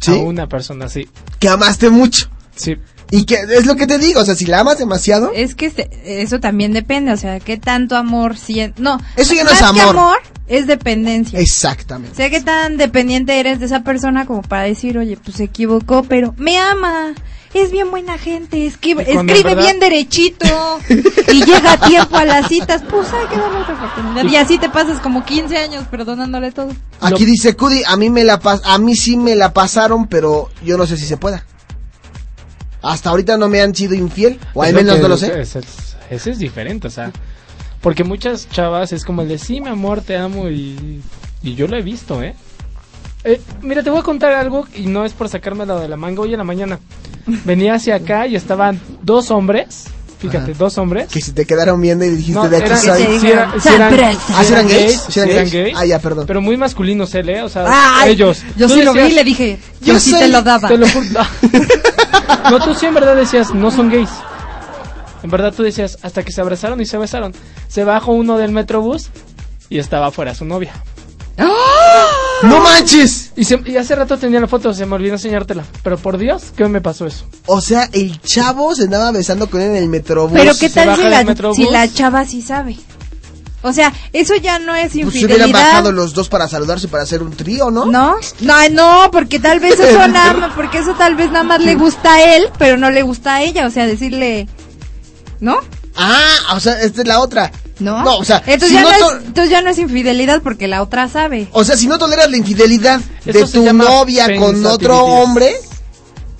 [0.00, 0.12] ¿Sí?
[0.12, 1.08] A una persona sí.
[1.38, 2.28] Que amaste mucho.
[2.54, 2.76] Sí.
[3.10, 5.32] Y que es lo que te digo, o sea, si la amas demasiado.
[5.34, 8.80] Es que se- eso también depende, o sea, qué tanto amor sientes.
[8.82, 9.96] No, Eso ya no más es que amor.
[9.96, 11.38] amor es dependencia.
[11.40, 12.14] Exactamente.
[12.16, 16.02] Sé qué tan dependiente eres de esa persona como para decir, oye, pues se equivocó,
[16.02, 17.14] pero me ama.
[17.54, 20.46] Es bien buena gente, escribe, escribe bien derechito
[21.32, 24.24] y llega a tiempo a las citas, pues hay que darle otra oportunidad.
[24.24, 26.68] Y así te pasas como 15 años perdonándole todo.
[27.00, 30.50] Aquí dice Cudi, a mí me la pas a mí sí me la pasaron, pero
[30.62, 31.44] yo no sé si se pueda.
[32.82, 35.16] Hasta ahorita no me han sido infiel, o al Es lo menos que- no lo
[35.16, 35.40] sé.
[35.40, 37.12] es- es- Ese es diferente, o sea.
[37.80, 41.00] Porque muchas chavas es como el de sí, mi amor, te amo y,
[41.42, 42.34] y yo lo he visto, ¿eh?
[43.24, 46.22] Eh, Mira, te voy a contar algo y no es por sacármelo de la manga.
[46.22, 46.78] Hoy en la mañana
[47.44, 49.84] venía hacia acá y estaban dos hombres,
[50.18, 51.08] fíjate, dos hombres.
[51.08, 53.18] Que si te quedaron viendo y dijiste No, de aquí eran- soy.
[53.20, 55.00] sí eran- Ah, ¿sí eran gays?
[55.00, 55.52] sí ¿Sí eran gays?
[55.52, 55.74] gays.
[55.76, 56.26] Ah, ya, perdón.
[56.26, 57.42] Pero muy masculinos, él, ¿eh?
[57.42, 57.64] O sea,
[58.00, 58.42] Ay, ellos.
[58.56, 60.68] yo Tú sí lo vi y le dije, yo, sí te lo daba.
[60.68, 61.06] Te lo juro.
[62.50, 64.08] No, tú sí en verdad decías, no son gays.
[65.22, 67.34] En verdad tú decías, hasta que se abrazaron y se besaron.
[67.68, 69.08] Se bajó uno del metrobús
[69.68, 70.72] y estaba afuera su novia.
[72.42, 73.32] ¡No manches!
[73.36, 75.64] Y, se- y hace rato tenía la foto, se me olvidó enseñártela.
[75.82, 77.24] Pero por Dios, ¿qué me pasó eso?
[77.46, 80.32] O sea, el chavo se andaba besando con él en el metrobús.
[80.38, 82.76] Pero qué tal si la, si la chava sí sabe.
[83.62, 85.52] O sea, eso ya no es Pues se hubieran infidelidad.
[85.64, 87.86] bajado los dos para saludarse para hacer un trío, ¿no?
[87.86, 88.14] ¿No?
[88.40, 92.14] No, no, porque tal vez eso nada porque eso tal vez nada más le gusta
[92.14, 94.46] a él, pero no le gusta a ella, o sea, decirle,
[95.40, 95.58] ¿no?
[95.96, 97.50] Ah, o sea, esta es la otra.
[97.80, 98.02] ¿No?
[98.02, 100.82] No, o sea, entonces, si ya no es, entonces ya no es infidelidad porque la
[100.82, 101.48] otra sabe.
[101.52, 105.54] O sea, si no toleras la infidelidad Eso de tu novia con otro hombre,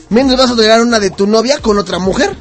[0.08, 2.34] menos vas a tolerar una de tu novia con otra mujer.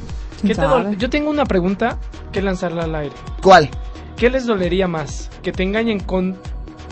[0.44, 0.62] ¿Qué te
[0.98, 1.98] Yo tengo una pregunta
[2.32, 3.14] que lanzarla al aire.
[3.42, 3.70] ¿Cuál?
[4.16, 5.30] ¿Qué les dolería más?
[5.42, 6.36] ¿Que te engañen con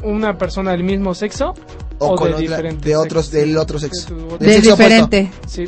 [0.02, 1.54] una persona del mismo sexo?
[1.98, 3.38] O, con de otra, diferente de otros, sexo?
[3.40, 4.14] del otro sexo.
[4.14, 5.06] De tu- Del De sexo opuesto.
[5.06, 5.30] diferente.
[5.46, 5.64] Sí.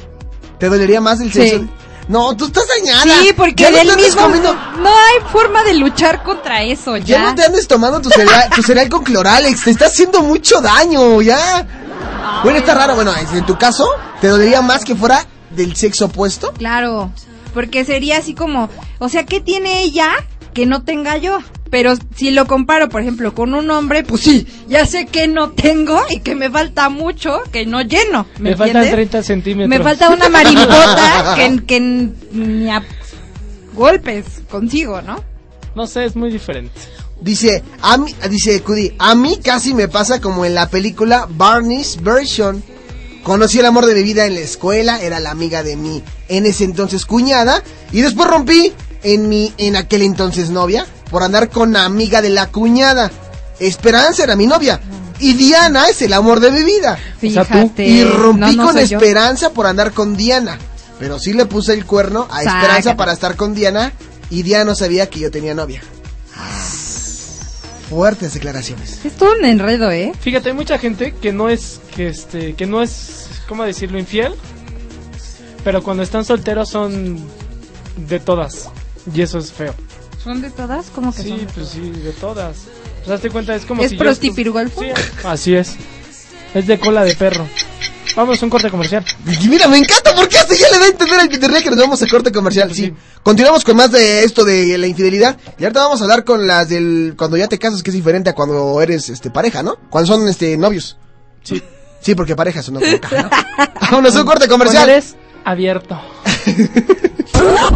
[0.58, 1.66] ¿Te dolería más el Sí.
[2.08, 3.20] No, tú estás dañada.
[3.20, 7.04] Sí, porque Ya no del mismo comiendo- no hay forma de luchar contra eso, ya.
[7.04, 10.60] Ya no te andes tomando tu cereal, tu cereal con cloralex, te está haciendo mucho
[10.62, 11.66] daño, ya.
[12.42, 13.86] Bueno, está raro, bueno, en tu caso,
[14.20, 16.52] ¿te dolería más que fuera del sexo opuesto?
[16.54, 17.10] Claro,
[17.52, 20.10] porque sería así como, o sea, ¿qué tiene ella
[20.54, 21.38] que no tenga yo?
[21.70, 25.50] Pero si lo comparo, por ejemplo, con un hombre, pues sí, ya sé que no
[25.50, 28.26] tengo y que me falta mucho, que no lleno.
[28.38, 29.10] ¿Me, Me faltan entiendes?
[29.10, 29.68] 30 centímetros.
[29.68, 32.82] Me falta una mariposa que, que ni a
[33.74, 35.22] golpes consigo, ¿no?
[35.74, 36.72] No sé, es muy diferente.
[37.20, 42.02] Dice, a mí, dice Cudi, a mí casi me pasa como en la película Barney's
[42.02, 42.62] Version.
[43.24, 46.46] Conocí el amor de mi vida en la escuela, era la amiga de mi en
[46.46, 47.62] ese entonces cuñada,
[47.92, 52.30] y después rompí en mi en aquel entonces novia por andar con la amiga de
[52.30, 53.10] la cuñada.
[53.58, 54.80] Esperanza era mi novia.
[55.20, 56.98] Y Diana es el amor de mi vida.
[57.20, 57.86] Fíjate.
[57.86, 58.98] Y rompí No, no con yo.
[58.98, 60.58] Esperanza por andar con Diana.
[60.98, 63.92] Pero sí le puse el cuerno a Esperanza para estar con Diana.
[64.30, 65.82] Y Diana no sabía que yo tenía novia.
[67.88, 69.04] Fuertes declaraciones.
[69.04, 70.12] Es todo un enredo, ¿eh?
[70.20, 73.98] Fíjate, hay mucha gente que no es, que este, que no es, ¿cómo decirlo?
[73.98, 74.34] Infiel.
[75.64, 77.18] Pero cuando están solteros son
[77.96, 78.68] de todas.
[79.12, 79.74] Y eso es feo.
[80.22, 80.86] ¿Son de todas?
[80.94, 81.46] ¿Cómo que Sí, son?
[81.54, 82.56] pues sí, de todas.
[83.04, 84.80] Pues hazte cuenta, es como ¿Es si yo prostipirugolfo?
[84.82, 84.88] Sí,
[85.24, 85.74] así es.
[86.54, 87.46] Es de cola de perro.
[88.16, 89.04] Vamos a un corte comercial.
[89.40, 91.78] Y mira, me encanta porque hasta ya le da a entender al Peter que nos
[91.78, 92.74] vamos a corte comercial.
[92.74, 92.92] Sí.
[93.22, 95.36] Continuamos con más de esto de la infidelidad.
[95.58, 98.30] Y ahorita vamos a hablar con las del cuando ya te casas, que es diferente
[98.30, 99.76] a cuando eres este pareja, ¿no?
[99.90, 100.96] Cuando son este novios.
[101.42, 101.62] Sí.
[102.00, 103.30] Sí, porque pareja es una pareja, ¿no?
[103.82, 105.02] Vámonos a un corte comercial.
[105.48, 105.98] Abierto.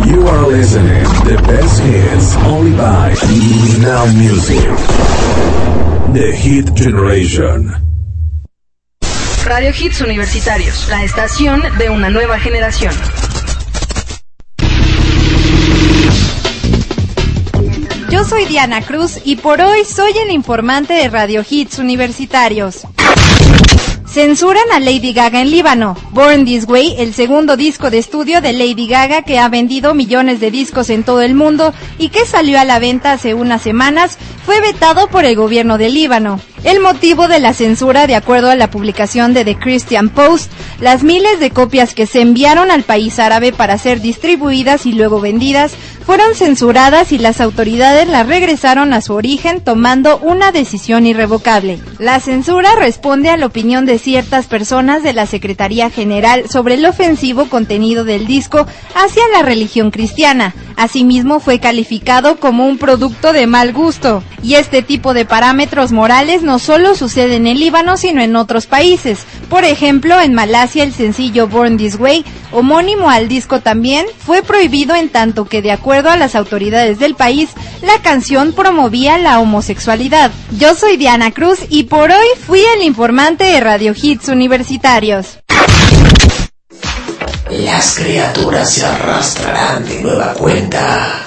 [0.04, 3.14] You are listening the best hits only by
[3.80, 4.60] Now Music.
[6.12, 7.72] The Hit Generation.
[9.46, 12.92] Radio Hits Universitarios, la estación de una nueva generación.
[18.10, 22.86] Yo soy Diana Cruz y por hoy soy el informante de Radio Hits Universitarios.
[24.12, 25.96] Censuran a Lady Gaga en Líbano.
[26.10, 30.38] Born This Way, el segundo disco de estudio de Lady Gaga que ha vendido millones
[30.38, 34.18] de discos en todo el mundo y que salió a la venta hace unas semanas,
[34.44, 36.40] fue vetado por el gobierno de Líbano.
[36.64, 41.02] El motivo de la censura, de acuerdo a la publicación de The Christian Post, las
[41.02, 45.72] miles de copias que se enviaron al país árabe para ser distribuidas y luego vendidas
[46.04, 51.80] fueron censuradas y las autoridades las regresaron a su origen tomando una decisión irrevocable.
[51.98, 56.86] La censura responde a la opinión de ciertas personas de la Secretaría General sobre el
[56.86, 60.54] ofensivo contenido del disco hacia la religión cristiana.
[60.76, 64.22] Asimismo fue calificado como un producto de mal gusto.
[64.42, 68.66] Y este tipo de parámetros morales no solo sucede en el Líbano, sino en otros
[68.66, 69.20] países.
[69.48, 74.94] Por ejemplo, en Malasia el sencillo Born This Way, homónimo al disco también, fue prohibido
[74.94, 77.50] en tanto que de acuerdo a las autoridades del país,
[77.82, 80.30] la canción promovía la homosexualidad.
[80.58, 85.38] Yo soy Diana Cruz y por hoy fui el informante de Radio Hits Universitarios.
[87.50, 91.24] Las criaturas se arrastrarán de nueva cuenta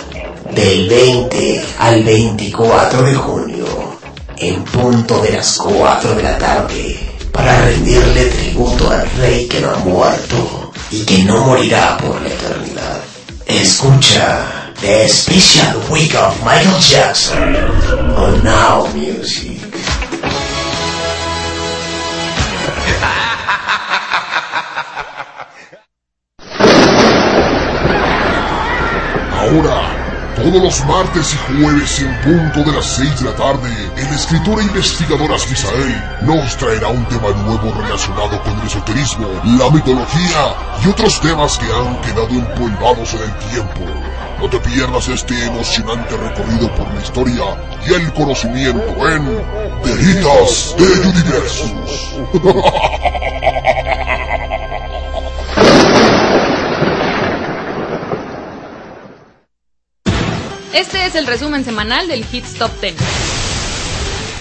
[0.56, 3.95] del 20 al 24 de junio
[4.38, 9.72] en punto de las 4 de la tarde para rendirle tributo al rey que no
[9.72, 13.02] ha muerto y que no morirá por la eternidad.
[13.46, 17.56] Escucha The Special Week of Michael Jackson
[18.18, 19.62] on Now Music.
[29.32, 29.95] Ahora,
[30.46, 34.60] todos los martes y jueves en punto de las 6 de la tarde, el escritor
[34.60, 40.90] e investigador Asfisael nos traerá un tema nuevo relacionado con el esoterismo, la mitología y
[40.90, 43.82] otros temas que han quedado empolvados en el tiempo.
[44.40, 47.44] No te pierdas este emocionante recorrido por la historia
[47.88, 49.26] y el conocimiento en
[49.84, 52.20] Deritas de Universus.
[60.76, 62.96] Este es el resumen semanal del Hits Top 10.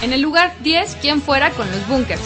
[0.01, 2.19] En el lugar 10, ¿quién fuera con los bunkers?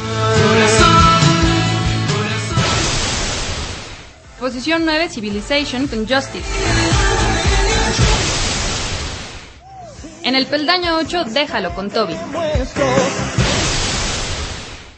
[4.40, 6.44] Posición 9, Civilization con Justice.
[10.24, 12.16] En el peldaño 8, Déjalo con Toby.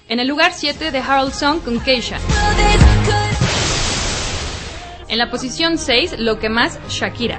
[0.08, 2.18] En el lugar 7, The Harold Song con Keisha.
[5.12, 7.38] En la posición 6, Lo que más, Shakira.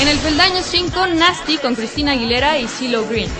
[0.00, 3.30] En el peldaño 5, Nasty con Cristina Aguilera y CeeLo Green.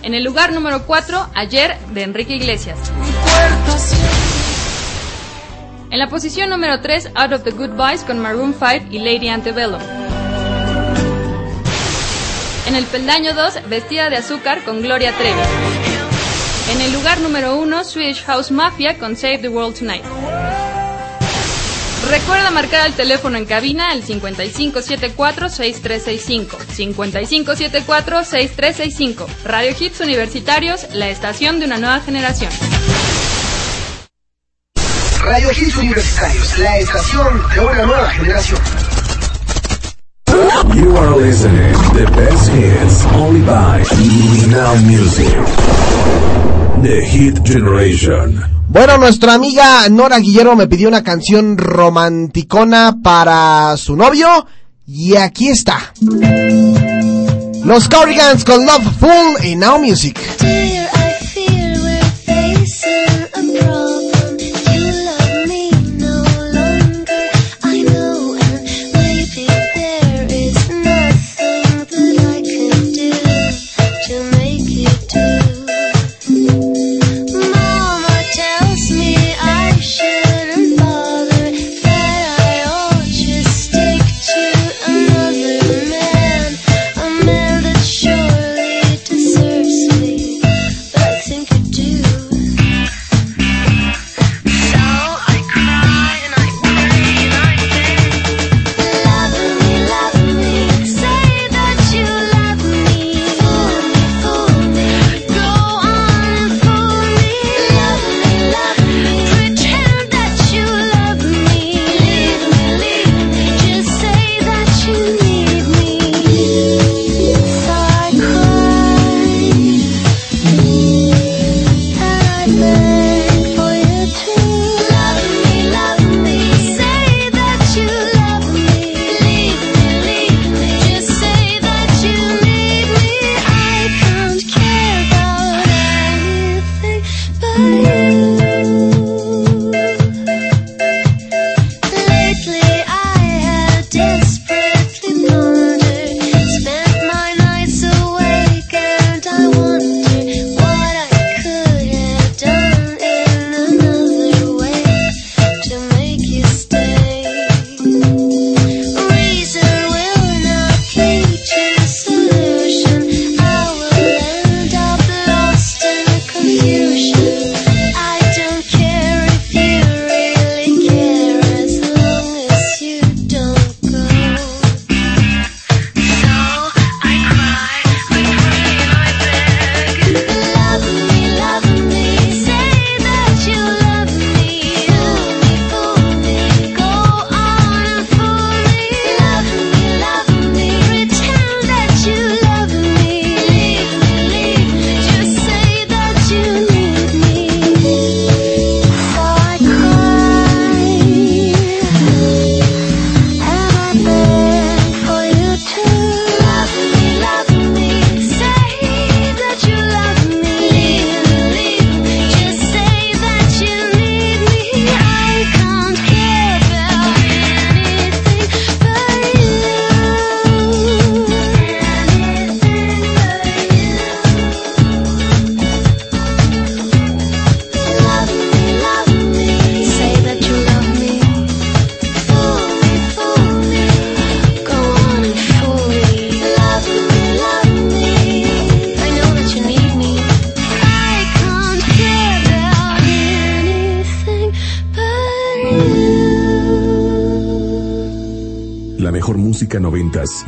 [0.00, 2.78] En el lugar número 4, Ayer de Enrique Iglesias.
[5.90, 9.28] En la posición número 3, Out of the Good Boys con Maroon 5 y Lady
[9.28, 9.82] Antebellum.
[12.66, 15.81] En el peldaño 2, Vestida de Azúcar con Gloria Trevi.
[16.70, 20.04] En el lugar número 1, Swedish House Mafia con Save the World Tonight.
[22.08, 26.56] Recuerda marcar el teléfono en cabina el 5574-6365.
[26.76, 29.26] 5574-6365.
[29.44, 32.50] Radio Hits Universitarios, la estación de una nueva generación.
[35.24, 38.58] Radio Hits Universitarios, la estación de una nueva generación.
[40.74, 43.84] You are listening the best hits only by
[44.50, 45.28] Now Music.
[46.82, 48.42] The Hit Generation.
[48.68, 54.46] Bueno, nuestra amiga Nora Guillermo me pidió una canción romanticona para su novio
[54.86, 55.92] y aquí está.
[57.64, 60.18] Los Cardigans con Love Full en Now Music.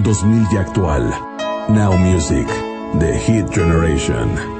[0.05, 1.09] 2000 y actual.
[1.71, 2.47] Now Music,
[2.99, 4.54] The Hit Generation.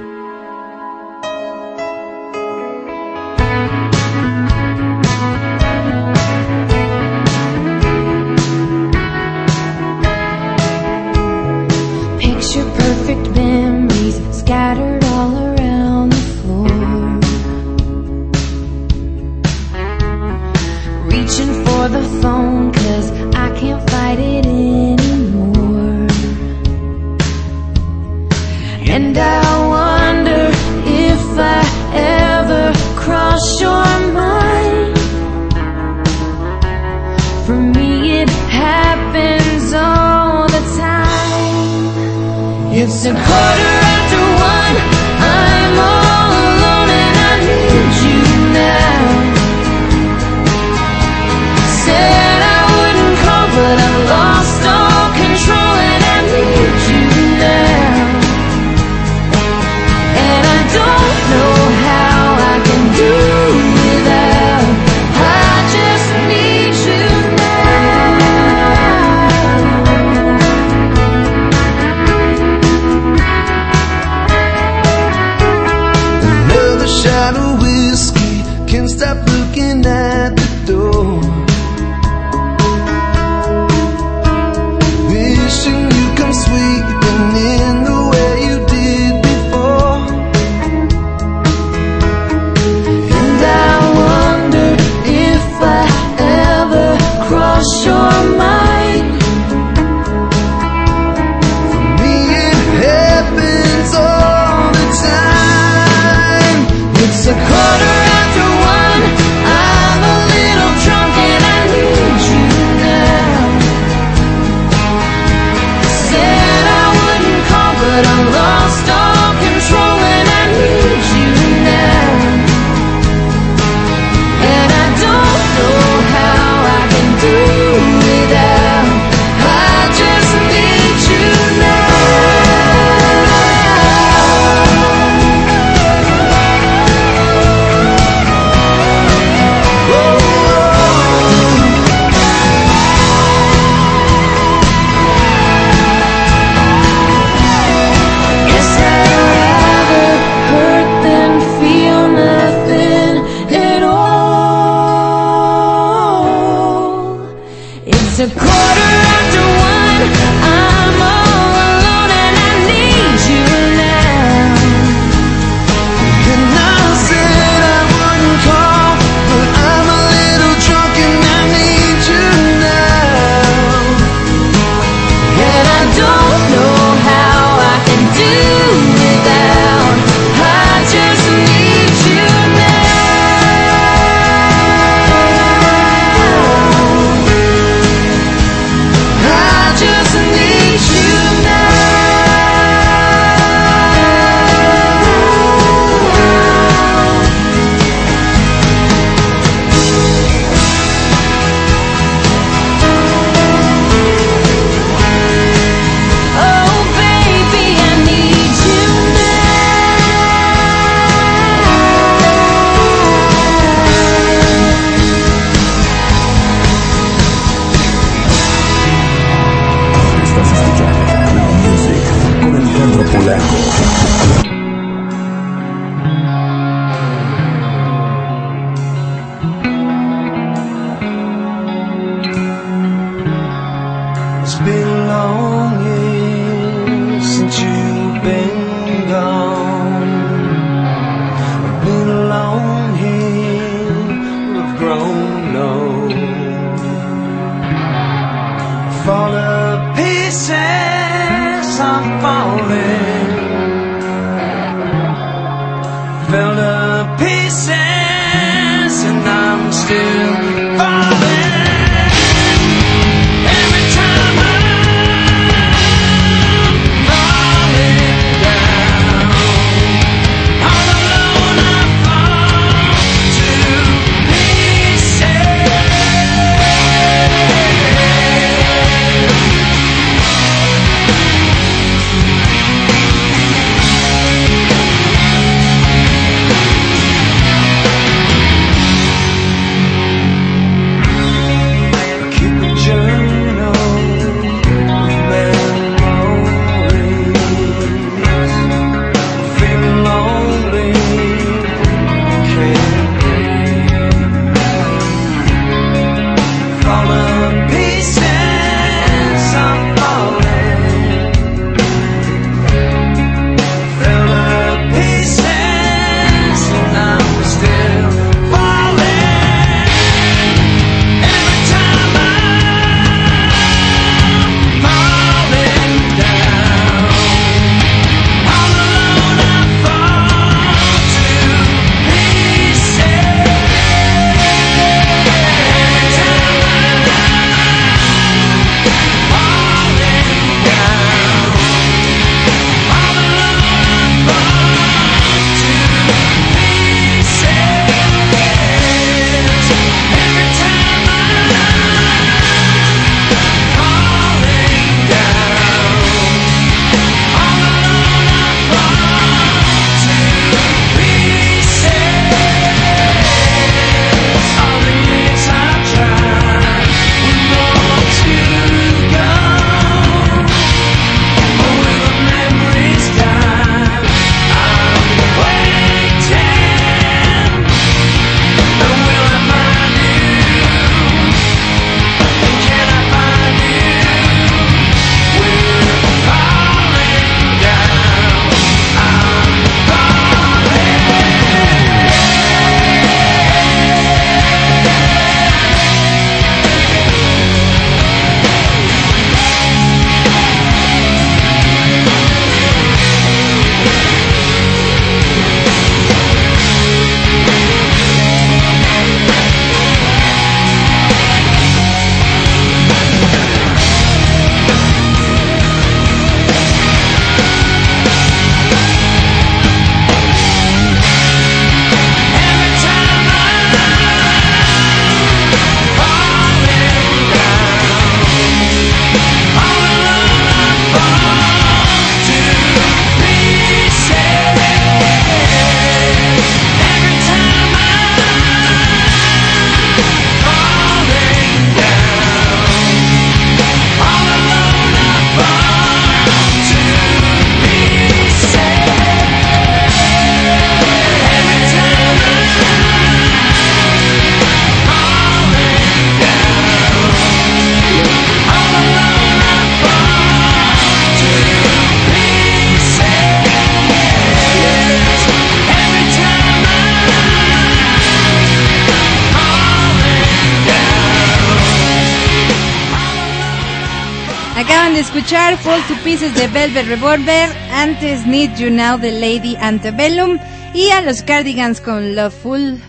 [476.17, 480.39] Pieces de Velvet Revolver, antes Need You Now de Lady Antebellum
[480.73, 482.81] y a los Cardigans con Loveful.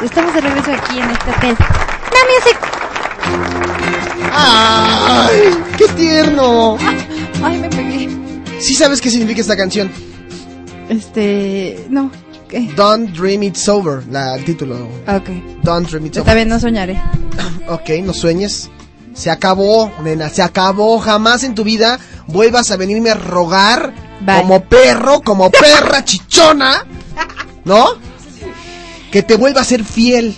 [0.00, 1.56] Estamos de regreso aquí en este hotel.
[1.58, 2.58] No Music.
[4.32, 5.64] ¡Ay!
[5.76, 6.78] ¡Qué tierno!
[7.42, 8.08] Ay, me pegué.
[8.60, 9.90] ¿Sí sabes qué significa esta canción?
[10.88, 12.12] Este, no.
[12.48, 12.70] ¿Qué?
[12.76, 14.86] Don't Dream It's Over, la, el título.
[15.08, 15.30] Ok.
[15.64, 16.34] Don't Dream It's Está Over.
[16.36, 16.96] bien, no soñaré.
[17.68, 18.70] Ok, no sueñes.
[19.14, 21.00] Se acabó, nena, se acabó.
[21.00, 23.92] Jamás en tu vida vuelvas a venirme a rogar
[24.24, 26.84] como perro, como perra chichona,
[27.64, 27.86] ¿no?
[29.10, 30.34] Que te vuelva a ser fiel,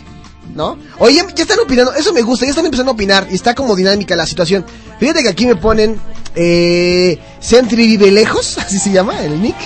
[0.55, 0.79] ¿no?
[0.99, 3.77] Oye, ya están opinando, eso me gusta, ya están empezando a opinar y está como
[3.77, 4.65] dinámica la situación.
[4.99, 5.99] Fíjate que aquí me ponen
[6.35, 9.57] eh, Sentry vive lejos, así se llama el nick.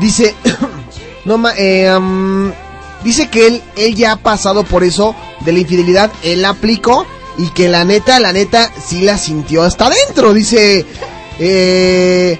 [0.00, 0.34] Dice,
[1.24, 1.92] no ma, eh,
[3.04, 7.06] dice que él, él ya ha pasado por eso de la infidelidad, él la aplicó
[7.38, 10.32] y que la neta, la neta, sí la sintió hasta adentro.
[10.32, 10.86] Dice,
[11.38, 12.38] eh,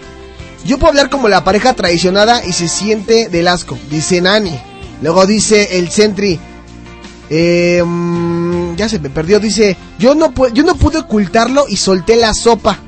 [0.65, 4.59] yo puedo hablar como la pareja traicionada y se siente del asco, dice Nani.
[5.01, 6.39] Luego dice el Sentry,
[7.29, 12.17] eh, mm, ya se me perdió, dice, yo no, yo no pude ocultarlo y solté
[12.17, 12.79] la sopa.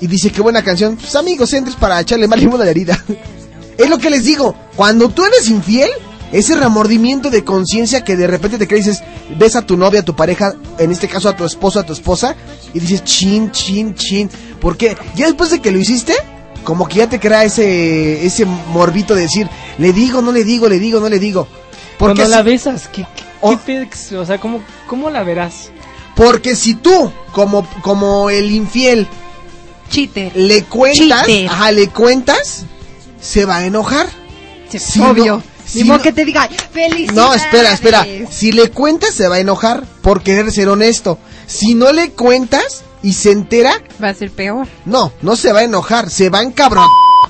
[0.00, 0.96] Y dice, qué buena canción.
[0.96, 3.02] Pues amigos, entres para echarle más limón a la herida.
[3.78, 5.90] es lo que les digo, cuando tú eres infiel,
[6.34, 9.02] ese remordimiento de conciencia que de repente te crees,
[9.38, 11.92] ves a tu novia, a tu pareja, en este caso a tu esposo, a tu
[11.92, 12.34] esposa,
[12.74, 14.28] y dices, chin, chin, chin.
[14.60, 16.14] Porque ya después de que lo hiciste,
[16.64, 20.68] como que ya te crea ese, ese morbito de decir, le digo, no le digo,
[20.68, 21.46] le digo, no le digo.
[21.98, 25.70] Porque Cuando la si- besas, ¿qué, qué, o sea, ¿cómo, ¿cómo la verás?
[26.16, 29.06] Porque si tú, como, como el infiel,
[29.90, 30.32] Cheater.
[30.34, 31.48] le cuentas, Cheater.
[31.48, 32.64] ajá, le cuentas,
[33.20, 34.06] se va a enojar.
[34.76, 35.36] Si obvio.
[35.36, 37.12] no- Ni si modo no- que te diga, felicidades.
[37.14, 38.06] No, espera, espera.
[38.30, 41.18] Si le cuentas, se va a enojar por querer ser honesto.
[41.46, 44.66] Si no le cuentas y se entera, Va a ser peor.
[44.84, 46.88] no, no se va a enojar, se va a encabron.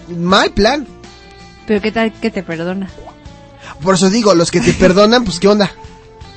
[0.09, 0.87] Mal plan.
[1.67, 2.91] Pero qué tal que te perdona.
[3.83, 5.71] Por eso digo, los que te perdonan, pues qué onda,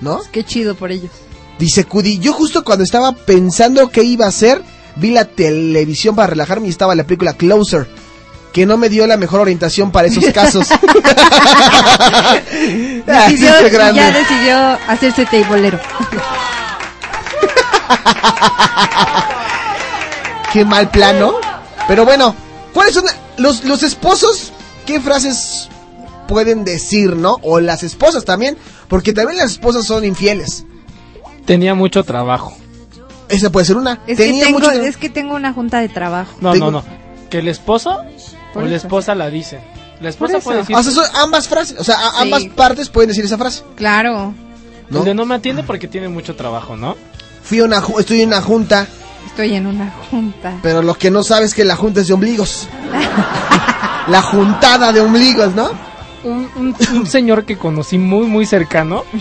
[0.02, 0.22] ¿no?
[0.32, 1.12] Qué chido por ellos.
[1.60, 4.62] Dice Cudi, yo justo cuando estaba pensando qué iba a hacer,
[4.96, 7.88] vi la televisión para relajarme y estaba la película Closer,
[8.54, 10.68] que no me dio la mejor orientación para esos casos.
[13.10, 15.80] Ah, Decidió, ya decidió hacerse teibolero.
[20.54, 21.36] Qué mal plano.
[21.88, 22.36] Pero bueno,
[22.74, 23.06] ¿cuáles son
[23.38, 24.52] los, los esposos?
[24.86, 25.70] ¿Qué frases
[26.28, 27.38] pueden decir, no?
[27.44, 30.66] O las esposas también, porque también las esposas son infieles.
[31.46, 32.58] Tenía mucho trabajo.
[33.30, 34.00] Esa puede ser una.
[34.08, 34.72] Es, Tenía que tengo, mucho.
[34.72, 36.34] es que tengo una junta de trabajo.
[36.42, 36.84] No, Tengo- no, no.
[37.30, 38.04] Que el esposo
[38.66, 38.88] o la eso.
[38.88, 39.60] esposa la dice.
[40.02, 40.76] La esposa puede decir.
[40.76, 42.18] O sea, son ambas frases, o sea, a- Sí.
[42.22, 43.64] ambas partes pueden decir esa frase.
[43.76, 44.34] Claro.
[44.90, 45.00] ¿no?
[45.00, 46.96] El de no me atiende porque tiene mucho trabajo, ¿no?
[47.44, 48.88] Fui a una, ju- estoy en una junta,
[49.26, 50.54] Estoy en una junta.
[50.62, 52.68] pero lo que no sabes es que la junta es de ombligos.
[54.08, 55.70] la juntada de ombligos, ¿no?
[56.24, 59.04] Un, un- un señor que conocí muy, muy cercano.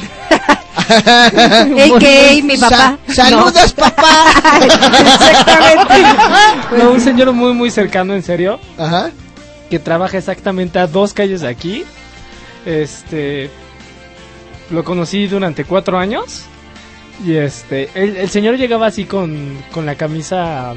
[0.88, 2.42] A.K.A.
[2.44, 2.98] mi papá.
[3.08, 4.24] Sa- saludos, papá.
[4.62, 5.94] Exactamente.
[6.78, 8.58] No, un señor muy, muy cercano, en serio.
[8.78, 9.10] Ajá.
[9.70, 11.84] Que trabaja exactamente a dos calles de aquí.
[12.64, 13.50] Este.
[14.70, 16.44] Lo conocí durante cuatro años.
[17.24, 17.88] Y este.
[17.94, 20.74] El, el señor llegaba así con, con la camisa.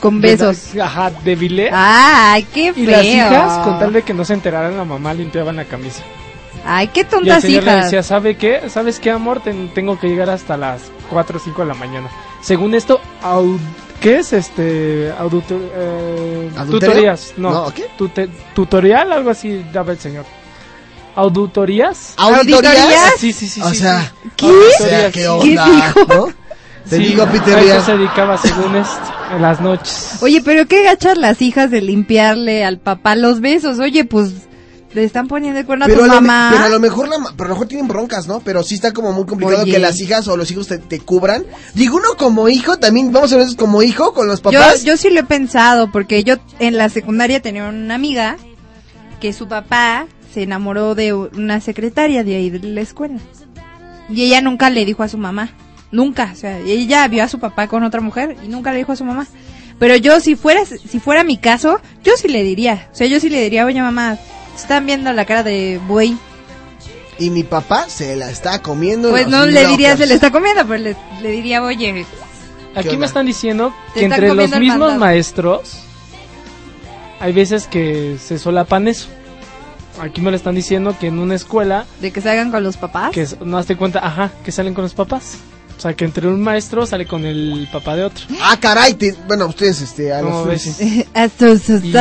[0.00, 0.76] Con de- besos.
[0.80, 1.70] ajá, de bilé.
[1.72, 2.84] Ay, qué feo.
[2.84, 6.02] y las hijas, con tal de que no se enteraran, la mamá limpiaban la camisa.
[6.64, 8.68] Ay, qué Y el tontas señor le decía, ¿sabe qué?
[8.68, 9.40] ¿Sabes qué, amor?
[9.40, 12.08] Ten- tengo que llegar hasta las 4 o 5 de la mañana.
[12.42, 13.58] Según esto, au-
[14.00, 15.12] ¿qué es este?
[15.18, 16.50] Auduto- eh.
[17.36, 17.86] No, No, ¿qué?
[17.98, 20.24] tute- tutorial, algo así daba el señor.
[21.14, 22.14] ¿Auditorías?
[22.16, 23.14] ¿Auditorías?
[23.18, 23.60] Sí, sí, sí.
[23.60, 24.12] O sí, sea.
[24.36, 24.46] ¿qué?
[24.46, 25.94] O sea, ¿qué onda?
[26.08, 26.26] ¿no?
[26.88, 28.96] Te Sí, digo, Peter a eso se dedicaba según esto,
[29.34, 30.18] en las noches.
[30.22, 33.78] Oye, pero qué gachas las hijas de limpiarle al papá los besos.
[33.78, 34.30] Oye, pues
[34.92, 36.48] le están poniendo el cuerno a Pero tu a, me- mamá.
[36.52, 38.40] pero a lo mejor la, pero a lo mejor tienen broncas, ¿no?
[38.40, 39.72] Pero sí está como muy complicado Oye.
[39.72, 41.44] que las hijas o los hijos te, te cubran.
[41.74, 44.84] Digo, uno como hijo, también vamos a ver eso como hijo con los Yo, papás.
[44.84, 48.36] yo sí lo he pensado, porque yo en la secundaria tenía una amiga
[49.20, 53.18] que su papá se enamoró de una secretaria de ahí de la escuela.
[54.08, 55.50] Y ella nunca le dijo a su mamá.
[55.90, 56.30] Nunca.
[56.32, 58.96] O sea, ella vio a su papá con otra mujer y nunca le dijo a
[58.96, 59.26] su mamá.
[59.78, 62.88] Pero yo, si fuera, si fuera mi caso, yo sí le diría.
[62.92, 64.18] O sea, yo sí le diría, oye mamá,
[64.60, 66.16] están viendo la cara de buey.
[67.18, 69.10] Y mi papá se la está comiendo.
[69.10, 72.06] Pues no le diría, se le está comiendo, pero le, le diría, oye,
[72.76, 72.98] Aquí onda?
[73.00, 75.00] me están diciendo que están entre los mismos mandado.
[75.00, 75.80] maestros
[77.20, 79.08] hay veces que se solapan eso.
[80.00, 83.10] Aquí me lo están diciendo que en una escuela de que salgan con los papás.
[83.10, 85.38] que no hazte cuenta, ajá, que salen con los papás.
[85.76, 88.24] O sea, que entre un maestro sale con el papá de otro.
[88.40, 90.80] Ah, caray, te- bueno, ustedes, este, a ¿Cómo los ves?
[91.84, 91.92] Y.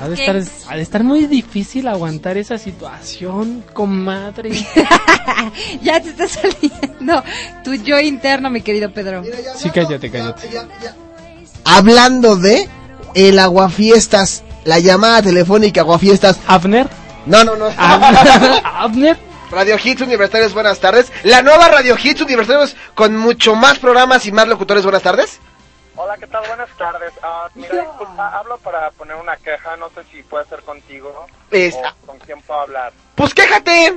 [0.00, 4.50] pues, ha, de estar, ha de estar muy difícil aguantar esa situación, comadre.
[5.82, 7.22] ya te está saliendo
[7.62, 9.22] tu yo interno, mi querido Pedro.
[9.56, 10.48] Sí, cállate, cállate.
[11.64, 12.68] Hablando de
[13.14, 16.38] el aguafiestas, la llamada telefónica aguafiestas.
[16.46, 16.88] ¿Abner?
[17.26, 17.66] No, no, no.
[17.76, 19.16] ¿Abner?
[19.50, 21.12] Radio Hits Universitarios, buenas tardes.
[21.22, 25.38] La nueva Radio Hits Universitarios con mucho más programas y más locutores, buenas tardes.
[25.96, 26.44] Hola, ¿qué tal?
[26.48, 27.12] Buenas tardes.
[27.22, 31.74] Ah, mira, disculpa, hablo para poner una queja, no sé si puede ser contigo Es-
[31.74, 32.92] o con quién puedo hablar.
[33.14, 33.94] Pues quéjate.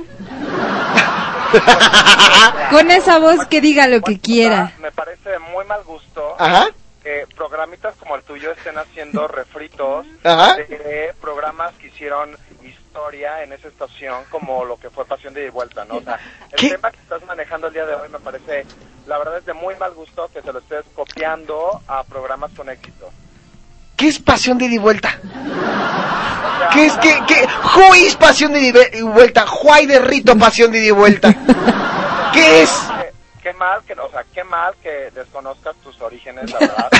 [2.70, 4.72] Con esa voz que diga lo que quiera.
[4.80, 6.68] Me parece de muy mal gusto Ajá.
[7.02, 10.56] que programitas como el tuyo estén haciendo refritos Ajá.
[10.56, 12.36] de programas que hicieron
[12.98, 15.96] historia en esa estación como lo que fue Pasión de Vuelta, ¿no?
[15.96, 16.18] O sea,
[16.50, 18.66] el tema que estás manejando el día de hoy me parece,
[19.06, 22.68] la verdad es de muy mal gusto que se lo estés copiando a programas con
[22.68, 23.10] éxito.
[23.96, 25.18] ¿Qué es pasión de ida y vuelta?
[26.72, 27.46] ¿Qué es que qué
[27.76, 29.46] who is pasión de ida y vuelta?
[29.62, 31.32] Why de rito pasión de ida y vuelta?
[32.32, 32.70] ¿Qué es?
[33.52, 36.90] Qué, mal que, o sea, qué mal que desconozcas tus orígenes, la verdad.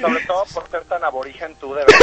[0.00, 1.98] Sobre todo por ser tan aborigen tú, de verdad.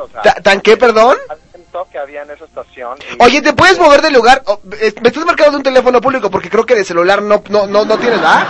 [0.00, 1.16] O sea, Ta- ¿Tan qué, perdón?
[1.28, 2.98] al evento que había en esa estación.
[3.18, 4.42] y- Oye, ¿te puedes mover de lugar?
[4.80, 7.66] Eh, me estás marcando de un teléfono público porque creo que de celular no no
[7.66, 8.46] no, no tienes, ¿verdad?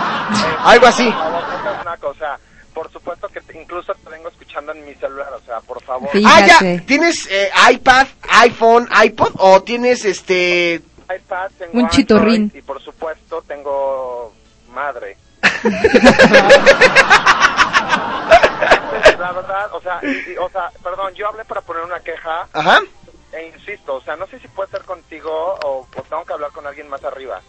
[0.63, 1.07] Algo así.
[1.81, 2.37] Una cosa.
[2.73, 6.09] Por supuesto que te- incluso te vengo escuchando en mi celular, o sea, por favor.
[6.25, 6.59] Ah, ya.
[6.85, 10.81] ¿Tienes eh, iPad, iPhone, iPod o tienes este
[11.15, 12.51] iPad, tengo Un Android chitorrín.
[12.55, 14.33] Y por supuesto tengo
[14.73, 15.17] madre.
[19.19, 22.47] La verdad, o sea, y- y- o sea, perdón, yo hablé para poner una queja.
[22.53, 22.79] Ajá.
[23.31, 25.29] E insisto, o sea, no sé si puede ser contigo
[25.63, 27.39] o, o tengo que hablar con alguien más arriba.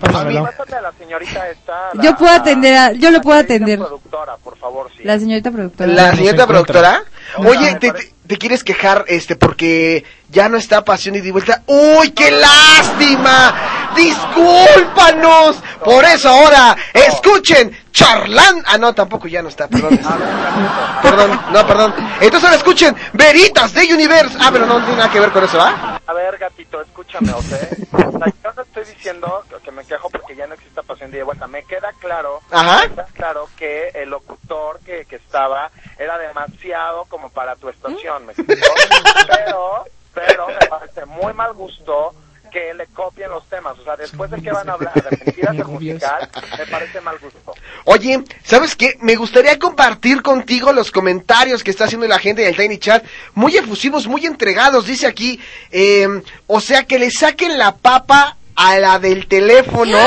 [0.00, 1.90] Pásate a la señorita esta.
[1.94, 3.78] la- Yo puedo atender, a- yo lo puedo la atender.
[3.78, 5.04] productora, por favor, sí.
[5.04, 5.92] La señorita productora.
[5.92, 7.04] la señorita productora?
[7.38, 7.92] Oye, te-
[8.26, 11.62] te quieres quejar este porque ya no está pasión y de vuelta.
[11.66, 13.92] ¡Uy, qué lástima!
[13.96, 15.56] ¡Discúlpanos!
[15.84, 18.62] Por eso ahora escuchen charlán.
[18.66, 19.98] Ah, no, tampoco ya no está, perdón.
[21.02, 21.94] Perdón, no, perdón.
[22.20, 24.36] Entonces ahora escuchen Veritas de Universe.
[24.40, 25.95] Ah, pero no tiene nada que ver con eso, ¿ah?
[26.06, 27.52] A ver, gatito, escúchame, ¿ok?
[27.92, 31.22] O sea, yo no estoy diciendo que- me quejo porque ya no existe pasión de
[31.22, 31.46] vuelta.
[31.48, 32.82] Me queda claro, Ajá.
[32.82, 38.24] me queda claro que el locutor que, que estaba era demasiado como para tu estación,
[38.26, 38.66] ¿me explico?
[39.26, 39.84] Pero,
[40.14, 42.14] pero me parece muy mal gusto
[42.56, 43.78] que le copien los temas.
[43.78, 47.18] O sea, después de que van a hablar de mentiras del musical, me parece mal
[47.18, 47.54] gusto.
[47.84, 48.96] Oye, ¿sabes qué?
[49.00, 53.04] Me gustaría compartir contigo los comentarios que está haciendo la gente del Tiny Chat.
[53.34, 54.86] Muy efusivos, muy entregados.
[54.86, 55.38] Dice aquí,
[55.70, 56.08] eh,
[56.46, 59.98] o sea, que le saquen la papa a la del teléfono.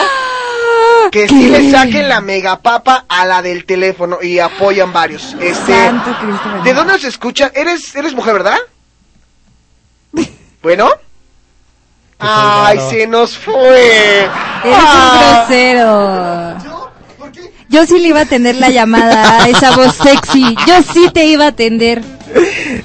[1.11, 4.23] Que sí le saquen la megapapa a la del teléfono.
[4.23, 5.35] Y apoyan varios.
[5.39, 6.63] Este, Santo Cristo bendito.
[6.63, 7.51] ¿De dónde nos escuchan?
[7.53, 8.57] ¿Eres, eres mujer, verdad?
[10.61, 10.89] Bueno.
[12.20, 14.20] Ay, se nos fue.
[14.24, 15.46] Eres Ah.
[15.48, 16.70] un grosero.
[17.70, 20.56] Yo sí le iba a atender la llamada, esa voz sexy.
[20.68, 22.02] Yo sí te iba a atender.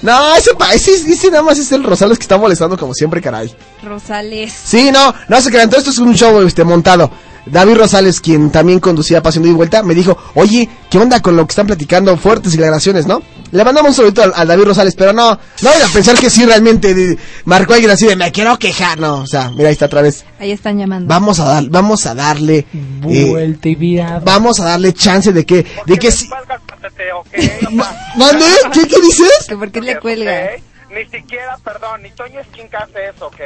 [0.02, 3.20] No, ese, pa- ese, ese nada más es el Rosales que está molestando como siempre,
[3.20, 3.54] caray.
[3.82, 4.52] Rosales.
[4.52, 7.10] Sí, no, no se crean, todo esto es un show este, montado.
[7.46, 11.46] David Rosales, quien también conducía Pasión de Vuelta, me dijo, oye, ¿qué onda con lo
[11.46, 12.16] que están platicando?
[12.16, 13.22] Fuertes declaraciones, ¿no?
[13.54, 16.28] Le mandamos un saludito al, al David Rosales, pero no, no voy a pensar que
[16.28, 19.86] sí realmente marcó alguien así de, me quiero quejar, no, o sea, mira, ahí está
[19.86, 20.24] otra vez.
[20.40, 21.06] Ahí están llamando.
[21.08, 22.66] Vamos a dar, vamos a darle,
[23.08, 24.20] eh, Vuelta y virada.
[24.24, 26.26] vamos a darle chance de que, de que sí.
[26.28, 27.26] Valga, pásate, ¿ok?
[27.36, 28.44] O sea, ¿Mande?
[28.72, 29.46] ¿Qué, qué dices?
[29.48, 30.50] ¿Que ¿Por qué le cuelga?
[30.90, 33.40] Ni siquiera, perdón, ni Toño Esquinca hace eso, ¿ok?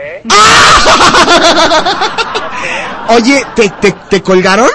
[3.11, 4.69] Oye, ¿te, te, te colgaron?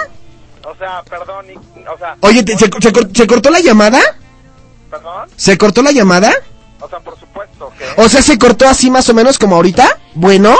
[0.64, 2.16] O sea, perdón, ni, o sea...
[2.20, 4.00] Oye, te- se, se se cortó la llamada?
[4.94, 5.28] ¿Perdón?
[5.36, 6.32] ¿Se cortó la llamada?
[6.80, 7.74] O sea, por supuesto, ¿ok?
[7.96, 9.98] O sea, se cortó así más o menos como ahorita.
[10.14, 10.56] Bueno.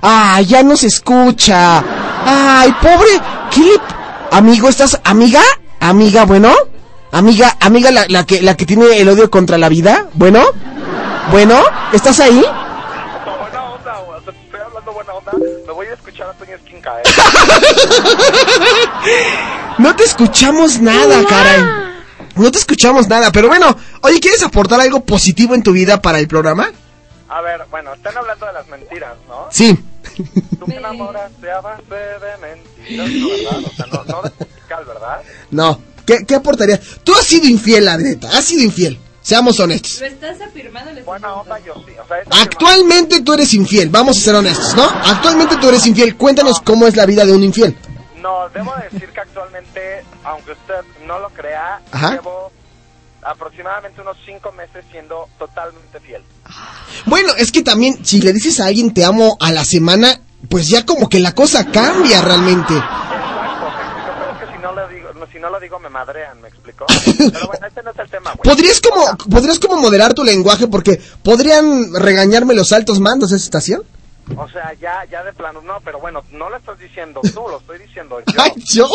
[0.00, 1.84] Ah, ya no se escucha.
[2.24, 3.20] Ay, pobre.
[3.50, 3.74] ¿Qué le...
[4.30, 5.42] Amigo, ¿estás amiga?
[5.80, 6.54] Amiga, bueno.
[7.12, 10.06] Amiga, amiga la, la que la que tiene el odio contra la vida.
[10.14, 10.42] Bueno.
[11.30, 11.62] Bueno,
[11.92, 12.38] ¿estás ahí?
[12.38, 15.32] O sea, buena onda, o sea, te estoy hablando buena onda.
[15.66, 17.02] Me voy a escuchar a Toño Esquinca, ¿eh?
[19.78, 21.93] No te escuchamos nada, caray.
[22.36, 26.18] No te escuchamos nada, pero bueno, oye, ¿quieres aportar algo positivo en tu vida para
[26.18, 26.70] el programa?
[27.28, 29.48] A ver, bueno, están hablando de las mentiras, ¿no?
[29.50, 29.78] Sí.
[30.58, 33.58] Tú me enamoraste a base de mentiras, ¿no, ¿verdad?
[33.64, 35.22] O sea, no, no musical, ¿verdad?
[35.50, 35.80] No.
[36.06, 36.80] ¿Qué, qué aportaría?
[37.02, 38.28] Tú has sido infiel, la neta.
[38.28, 38.98] Has sido infiel.
[39.22, 40.00] Seamos honestos.
[40.00, 40.90] ¿Lo estás afirmando?
[41.04, 41.94] Buena onda, yo sí.
[41.98, 44.84] O sea, Actualmente tú eres infiel, vamos a ser honestos, ¿no?
[44.84, 46.14] Actualmente tú eres infiel.
[46.16, 47.74] Cuéntanos cómo es la vida de un infiel.
[48.24, 52.12] No, debo decir que actualmente, aunque usted no lo crea, Ajá.
[52.12, 52.50] llevo
[53.20, 56.22] aproximadamente unos cinco meses siendo totalmente fiel.
[57.04, 60.68] Bueno, es que también si le dices a alguien te amo a la semana, pues
[60.68, 62.72] ya como que la cosa cambia realmente.
[62.72, 65.88] Exacto, me explico, pero es que si no lo digo, si no lo digo me
[65.90, 66.86] madrean, ¿me explico?
[67.30, 68.54] Pero bueno, este no es el tema, güey.
[68.54, 73.44] ¿Podrías como, podrías como moderar tu lenguaje porque podrían regañarme los altos mandos de esa
[73.44, 73.82] estación?
[74.36, 77.58] O sea, ya, ya de plano, no, pero bueno, no lo estás diciendo tú, lo
[77.58, 78.42] estoy diciendo yo.
[78.42, 78.86] ¡Ay, yo!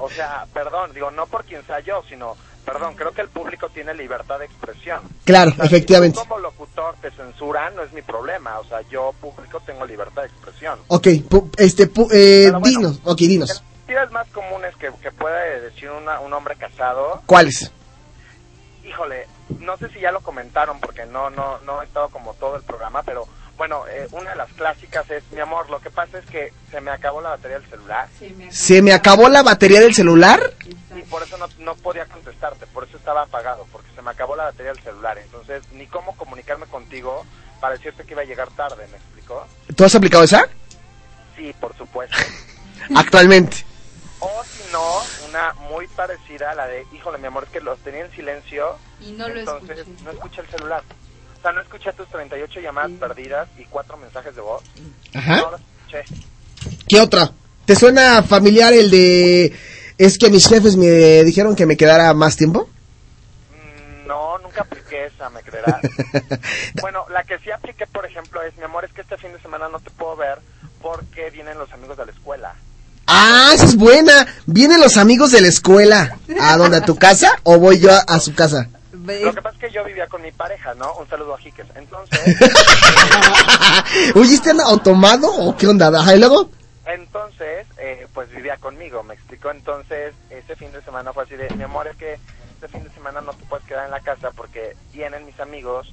[0.00, 3.68] O sea, perdón, digo, no por quien sea yo, sino, perdón, creo que el público
[3.70, 5.00] tiene libertad de expresión.
[5.24, 6.18] Claro, O sea, efectivamente.
[6.18, 8.58] Si tú como locutor te censuran, no es mi problema.
[8.58, 10.78] O sea, yo público tengo libertad de expresión.
[10.88, 13.62] Ok, pu- este, pu- eh, dinos, ok, dinos.
[13.86, 17.72] Mentiras más comunes que, que puede decir una- un hombre casado, ¿Cuáles?
[18.84, 19.26] híjole,
[19.60, 22.62] no sé si ya lo comentaron porque no, no, no he estado como todo el
[22.62, 23.26] programa, pero
[23.56, 26.80] bueno, eh, una de las clásicas es, mi amor, lo que pasa es que se
[26.80, 28.08] me acabó la batería del celular.
[28.50, 30.52] ¿Se me acabó la batería del celular?
[30.94, 34.36] Y por eso no, no podía contestarte, por eso estaba apagado, porque se me acabó
[34.36, 35.18] la batería del celular.
[35.18, 37.24] Entonces, ni cómo comunicarme contigo
[37.60, 39.46] para decirte que iba a llegar tarde, ¿me explicó?
[39.74, 40.46] ¿Tú has aplicado esa?
[41.36, 42.16] Sí, por supuesto.
[42.94, 43.64] Actualmente.
[44.20, 47.78] O si no, una muy parecida a la de, híjole, mi amor, es que los
[47.80, 48.78] tenía en silencio.
[49.00, 50.04] Y no lo entonces escuché.
[50.04, 50.82] no escuché el celular.
[51.38, 54.62] O sea, no escuché tus 38 llamadas perdidas y cuatro mensajes de voz.
[55.14, 55.36] Ajá.
[55.36, 56.04] No los escuché.
[56.88, 57.30] ¿Qué otra?
[57.64, 59.52] ¿Te suena familiar el de...
[59.98, 62.68] Es que mis jefes me dijeron que me quedara más tiempo?
[64.06, 65.80] No, nunca apliqué esa, me creerás.
[66.80, 69.40] bueno, la que sí apliqué, por ejemplo, es, mi amor, es que este fin de
[69.40, 70.38] semana no te puedo ver
[70.80, 72.54] porque vienen los amigos de la escuela.
[73.06, 74.26] Ah, esa es buena.
[74.46, 76.76] ¿Vienen los amigos de la escuela a dónde?
[76.78, 78.68] ¿A tu casa o voy yo a, a su casa?
[79.06, 80.94] Lo que pasa es que yo vivía con mi pareja, ¿no?
[80.94, 81.66] Un saludo a Jiques.
[81.74, 82.20] Entonces,
[84.14, 85.88] Oye, ¿están automado o qué onda?
[85.88, 86.50] Ajá, ¿y luego?
[86.86, 89.50] entonces, eh, pues vivía conmigo, me explicó.
[89.50, 92.18] Entonces, ese fin de semana fue así de, mi amor, es que
[92.54, 95.92] este fin de semana no te puedes quedar en la casa porque vienen mis amigos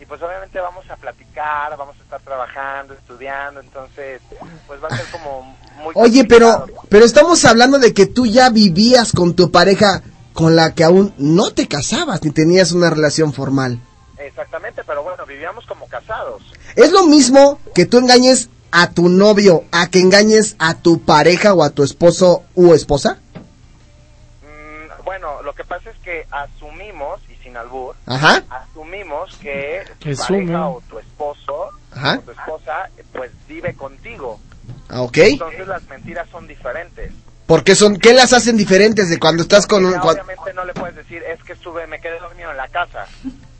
[0.00, 4.20] y pues obviamente vamos a platicar, vamos a estar trabajando, estudiando, entonces,
[4.66, 5.92] pues va a ser como muy...
[5.94, 6.66] Oye, complicado.
[6.66, 10.02] pero, pero estamos hablando de que tú ya vivías con tu pareja
[10.32, 13.78] con la que aún no te casabas ni tenías una relación formal.
[14.18, 16.42] Exactamente, pero bueno, vivíamos como casados.
[16.76, 21.54] ¿Es lo mismo que tú engañes a tu novio a que engañes a tu pareja
[21.54, 23.18] o a tu esposo u esposa?
[24.42, 28.42] Mm, bueno, lo que pasa es que asumimos, y sin albur, Ajá.
[28.48, 32.18] asumimos que tu pareja o tu esposo Ajá.
[32.18, 34.40] o tu esposa pues vive contigo.
[34.88, 35.18] Ah, ok.
[35.18, 37.12] Entonces las mentiras son diferentes.
[37.46, 39.94] Porque son, ¿qué las hacen diferentes de cuando estás con un...
[39.96, 43.06] Obviamente no le puedes decir, es que estuve, me quedé dormido en la casa.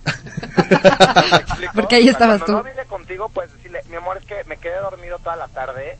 [1.74, 2.52] Porque ahí estabas cuando tú.
[2.52, 5.98] no vive contigo, puedes decirle, mi amor, es que me quedé dormido toda la tarde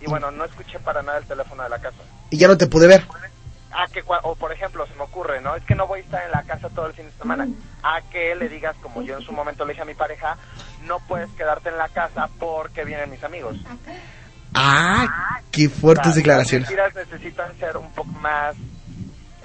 [0.00, 1.98] y bueno, no escuché para nada el teléfono de la casa.
[2.30, 3.04] Y ya no te pude ver.
[3.74, 5.54] Ah, que cua- o por ejemplo, se me ocurre, ¿no?
[5.56, 7.48] Es que no voy a estar en la casa todo el fin de semana.
[7.82, 10.36] A que le digas, como yo en su momento le dije a mi pareja,
[10.86, 13.56] no puedes quedarte en la casa porque vienen mis amigos.
[14.54, 16.70] Ah, qué fuertes O sea, declaraciones.
[16.70, 18.54] Las mentiras necesitan ser un poco más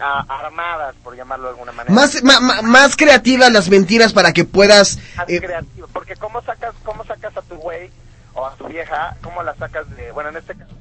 [0.02, 1.94] ah, armadas, por llamarlo de alguna manera.
[1.94, 5.00] Más, ma- ma- más creativas las mentiras para que puedas...
[5.16, 5.88] Más eh, creativo.
[5.94, 7.90] Porque ¿cómo sacas, cómo sacas a tu güey
[8.34, 9.16] o a tu vieja?
[9.22, 10.74] ¿Cómo la sacas de, bueno, en este caso,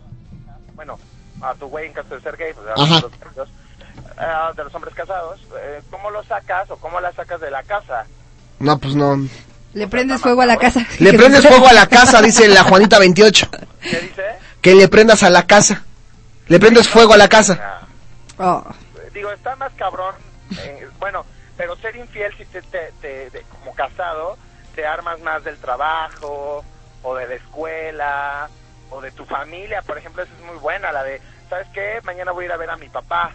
[0.75, 0.99] bueno,
[1.43, 3.49] a tu güey en caso de ser gay, pues, a los
[4.19, 7.63] ah, de los hombres casados, eh, ¿cómo lo sacas o cómo la sacas de la
[7.63, 8.07] casa?
[8.59, 9.19] no, pues no.
[9.77, 10.81] Le prendes fuego a la casa.
[10.99, 13.49] Le prendes fuego a la casa, dice la Juanita 28.
[13.83, 14.23] ¿Qué dice?
[14.63, 15.85] Que le prendas a la casa.
[16.49, 17.81] Le prendes fuego a la casa.
[18.39, 18.65] Oh.
[19.13, 20.15] Digo, está más cabrón,
[20.59, 21.25] eh, bueno,
[21.57, 24.37] pero ser infiel si te, te, te- te- como casado,
[24.75, 26.65] te armas más del trabajo
[27.03, 28.49] o de la escuela
[28.91, 32.01] o de tu familia, por ejemplo, esa es muy buena, la de, ¿sabes qué?
[32.05, 33.33] Mañana voy a ir a ver a mi papá,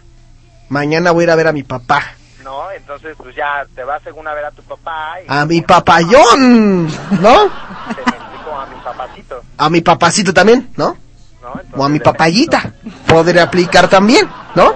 [0.68, 2.14] Mañana voy a ir a ver a mi papá.
[2.42, 2.70] ¿No?
[2.70, 6.86] Entonces, pues ya te vas según a ver a tu papá y A mi papayón,
[6.86, 7.50] ¿no?
[7.94, 10.96] te explico a mi papacito, A mi papacito también, ¿no?
[11.40, 11.50] ¿no?
[11.52, 12.72] Entonces, O a mi papayita.
[13.06, 14.74] Podría aplicar también, ¿no?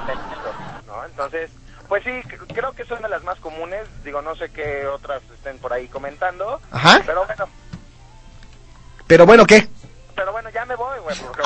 [0.87, 1.05] ¿no?
[1.05, 1.51] Entonces,
[1.89, 2.11] pues sí,
[2.55, 3.83] creo que son de las más comunes.
[4.05, 6.61] Digo, no sé qué otras estén por ahí comentando.
[6.73, 7.01] Ajá.
[7.07, 7.47] Pero bueno,
[9.07, 9.69] Pero bueno, ¿qué?
[10.17, 11.15] pero bueno, ya me voy, güey.
[11.19, 11.43] porque-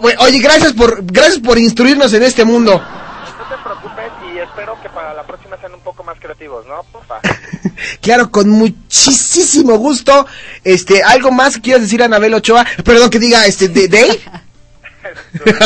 [0.00, 2.78] güey, oye, gracias por, gracias por instruirnos en este mundo.
[2.80, 6.82] No te preocupes y espero que para la próxima sean un poco más creativos, ¿no?
[6.84, 7.20] Porfa.
[8.00, 10.26] Claro, con muchísimo gusto.
[10.62, 12.64] Este, algo más que quieras decir, Anabel Ochoa.
[12.84, 14.20] Perdón que diga, este, de, Dave.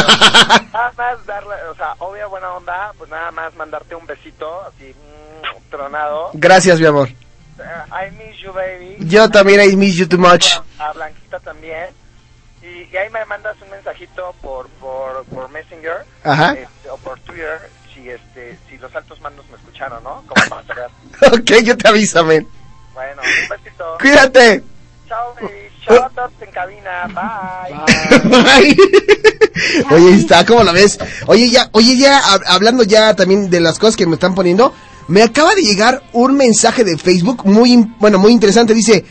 [0.73, 4.95] nada más darle, o sea, obvia buena onda, pues nada más mandarte un besito, así,
[4.95, 6.31] mm, tronado.
[6.35, 7.09] Gracias, mi amor.
[7.09, 8.97] Eh, I miss you, baby.
[9.01, 10.55] Yo también I miss you too much.
[10.79, 11.89] A Blanquita también.
[12.63, 16.53] Y, y ahí me mandas un mensajito por, por, por Messenger Ajá.
[16.53, 17.61] este, o por Twitter
[17.95, 20.23] si, este, los altos mandos me escucharon, ¿no?
[20.29, 20.91] Como para saber.
[21.33, 22.47] ok, yo te aviso, men.
[22.93, 23.85] Bueno, un besito.
[23.99, 24.63] Cuídate.
[25.09, 25.49] Chao, baby.
[25.87, 27.07] Shout out en cabina.
[27.09, 28.45] Bye.
[28.47, 28.77] Ay.
[29.91, 30.99] Oye, ahí está, ¿cómo la ves?
[31.27, 34.73] Oye, ya, oye, ya, hab- hablando ya también de las cosas que me están poniendo,
[35.09, 38.75] me acaba de llegar un mensaje de Facebook muy, bueno, muy interesante.
[38.75, 39.05] Dice,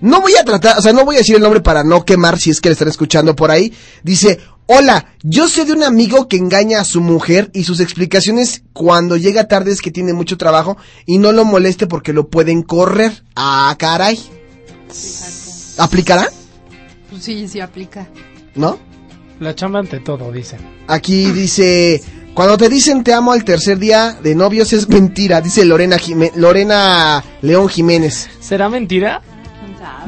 [0.00, 2.38] no voy a tratar, o sea, no voy a decir el nombre para no quemar
[2.38, 3.72] si es que le están escuchando por ahí.
[4.02, 4.40] Dice,
[4.76, 9.16] hola, yo sé de un amigo que engaña a su mujer y sus explicaciones cuando
[9.16, 10.76] llega tarde es que tiene mucho trabajo
[11.06, 13.22] y no lo moleste porque lo pueden correr.
[13.36, 14.18] Ah, caray.
[15.78, 16.28] ¿Aplicará?
[17.10, 18.08] Pues sí, sí aplica.
[18.54, 18.78] ¿No?
[19.40, 20.60] La chamba ante todo, dicen.
[20.86, 22.02] Aquí dice,
[22.34, 26.32] cuando te dicen te amo al tercer día de novios es mentira, dice Lorena Jimé-
[26.36, 28.28] Lorena León Jiménez.
[28.40, 29.22] ¿Será mentira?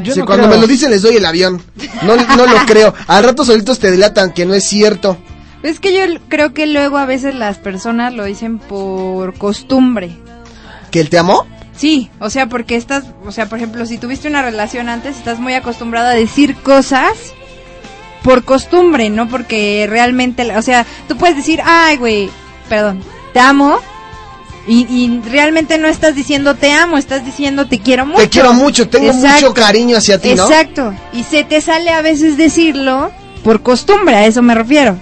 [0.03, 0.57] Yo no cuando creo.
[0.57, 1.63] me lo dicen les doy el avión.
[2.03, 2.95] No, no lo creo.
[3.07, 5.17] Al rato solitos te delatan que no es cierto.
[5.63, 10.17] Es que yo creo que luego a veces las personas lo dicen por costumbre.
[10.91, 11.47] ¿Que él te amó?
[11.77, 15.41] Sí, o sea, porque estás, o sea, por ejemplo, si tuviste una relación antes, estás
[15.41, 17.13] muy acostumbrada a decir cosas
[18.23, 22.31] por costumbre, no porque realmente, o sea, tú puedes decir, ay, güey,
[22.69, 23.01] perdón,
[23.33, 23.81] te amo,
[24.67, 28.19] y, y realmente no estás diciendo te amo, estás diciendo te quiero mucho.
[28.23, 30.45] Te quiero mucho, tengo mucho cariño hacia ti, ¿no?
[30.49, 33.11] Exacto, y se te sale a veces decirlo
[33.43, 34.97] por costumbre, a eso me refiero.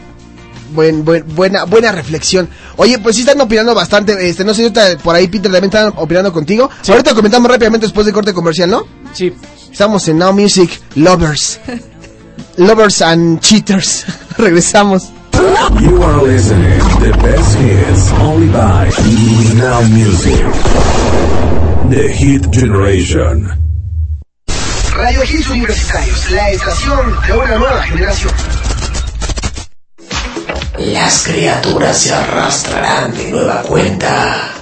[0.75, 2.49] Buen, buen- buena, buena reflexión.
[2.77, 4.27] Oye, pues sí están opinando bastante.
[4.27, 6.71] Este, no sé, ahorita por ahí Peter también están opinando contigo.
[6.89, 8.87] Ahorita comentamos rápidamente después del corte comercial, ¿no?
[9.13, 9.35] Sí.
[9.71, 11.61] Estamos en Now Music Lovers.
[12.57, 14.07] Lovers and Cheaters.
[14.39, 15.11] Regresamos.
[15.43, 18.89] You are listening the best hits only by
[19.59, 20.39] Now Music.
[21.91, 23.51] The Hit Generation.
[24.95, 28.33] Radio Hits Universitarios, la estación de una nueva generación.
[30.79, 34.55] Las criaturas se arrastrarán de nueva cuenta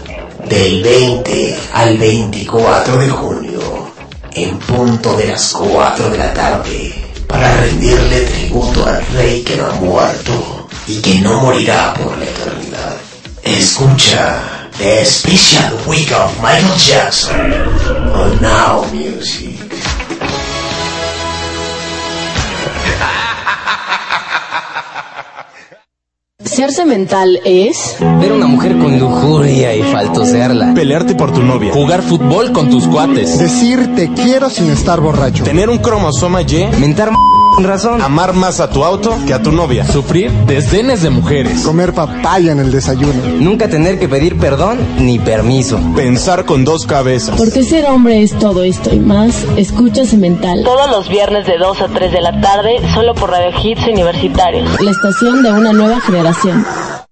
[0.49, 3.93] del 20 al 24 de junio
[4.33, 6.95] en punto de las 4 de la tarde
[7.27, 12.25] para rendirle tributo al rey que no ha muerto y que no morirá por la
[12.25, 12.97] eternidad.
[13.43, 14.39] Escucha
[14.79, 17.53] The Special Week of Michael Jackson
[18.15, 19.59] on Now Music.
[26.45, 30.73] Ser mental es Ver a una mujer con lujuria y faltosearla.
[30.75, 31.73] Pelearte por tu novia.
[31.73, 33.39] Jugar fútbol con tus cuates.
[33.39, 35.45] Decir te quiero sin estar borracho.
[35.45, 36.67] Tener un cromosoma Y.
[36.79, 37.17] Mentar m-
[37.59, 38.03] razón.
[38.03, 39.87] Amar más a tu auto que a tu novia.
[39.87, 41.63] Sufrir desdenes de mujeres.
[41.63, 43.23] Comer papaya en el desayuno.
[43.39, 45.79] Nunca tener que pedir perdón ni permiso.
[45.95, 47.37] Pensar con dos cabezas.
[47.37, 49.45] porque ser hombre es todo esto y más.
[49.57, 50.63] Escucha mental.
[50.65, 54.69] Todos los viernes de 2 a 3 de la tarde, solo por Radio Hits Universitarios.
[54.81, 56.65] La estación de una nueva generación.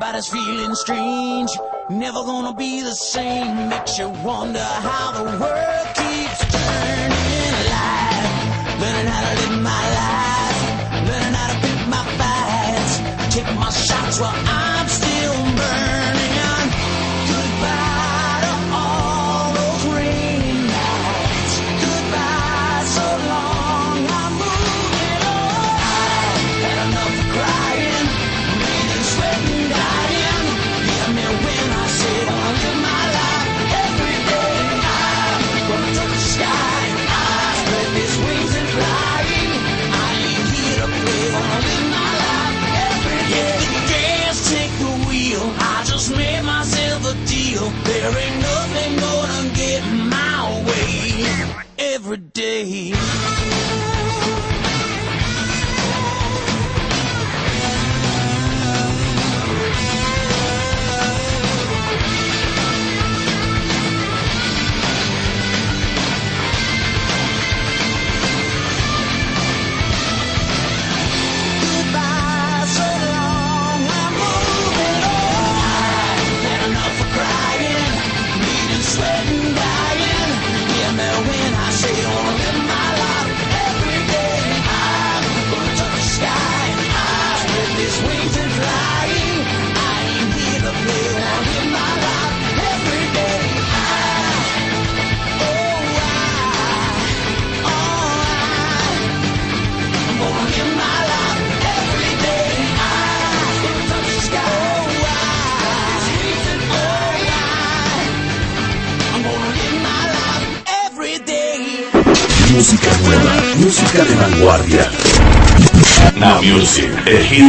[0.00, 1.50] Everybody's feeling strange,
[1.90, 3.68] never gonna be the same.
[3.68, 7.54] Makes you wonder how the world keeps turning.
[7.74, 13.70] Life, learning how to live my life, learning how to pick my fights, taking my
[13.70, 14.77] shots while I'm.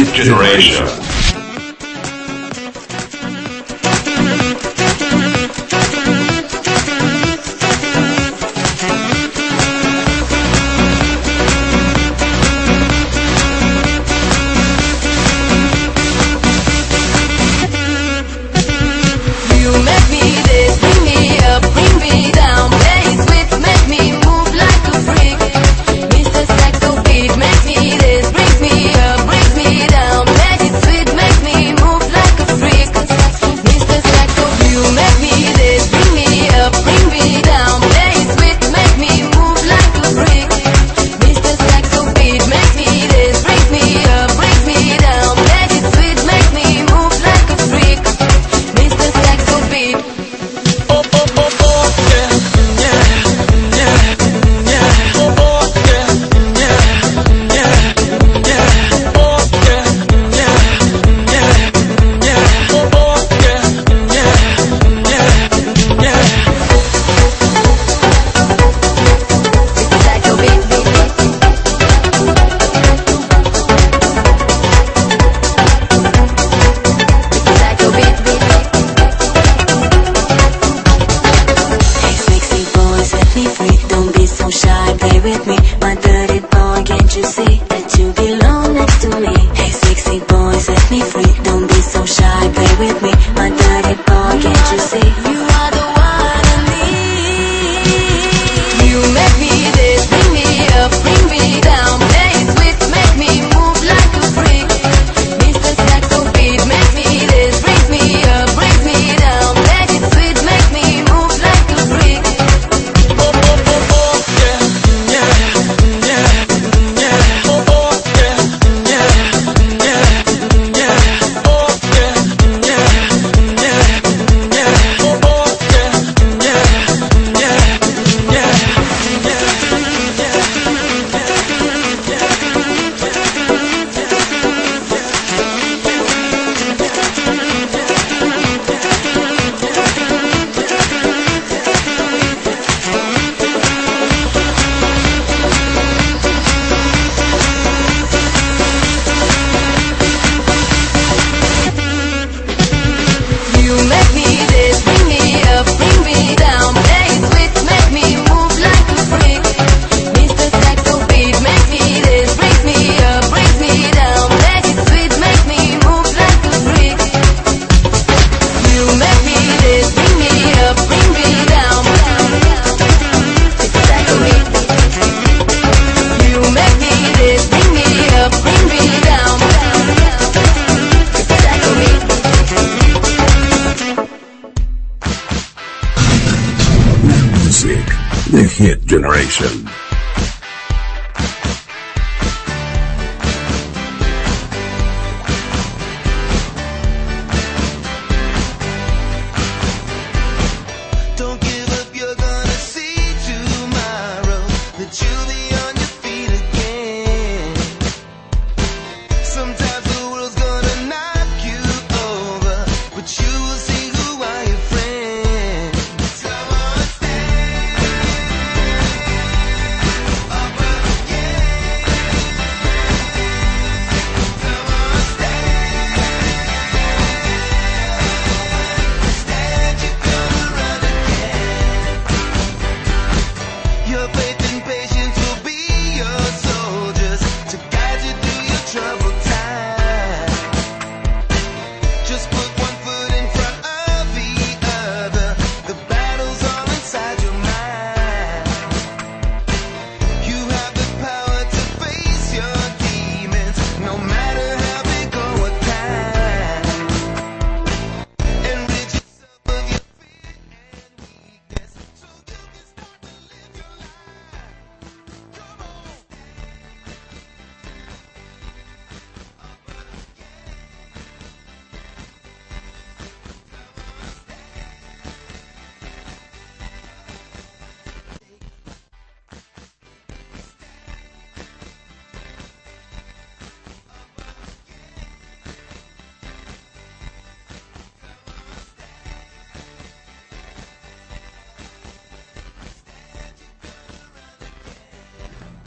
[0.04, 0.99] generation.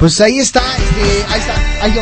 [0.04, 2.02] Pues ahí está, este, ahí está, ahí yo.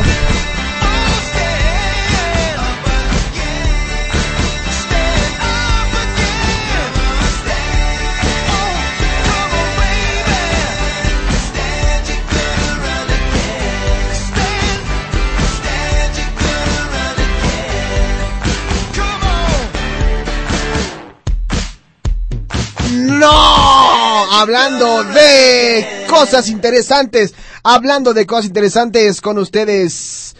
[22.90, 30.34] No, hablando de cosas interesantes, hablando de cosas interesantes con ustedes.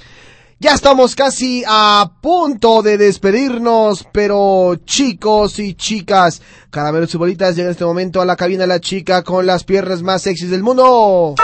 [0.58, 6.40] Ya estamos casi a punto de despedirnos, pero chicos y chicas,
[6.70, 10.02] caramelos y bolitas, llega en este momento a la cabina la chica con las piernas
[10.02, 11.34] más sexys del mundo.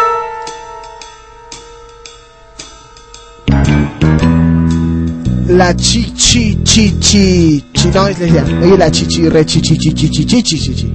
[5.49, 10.95] La chichi chichi chi, no es es la chichi re chichi chichi chichi chichi.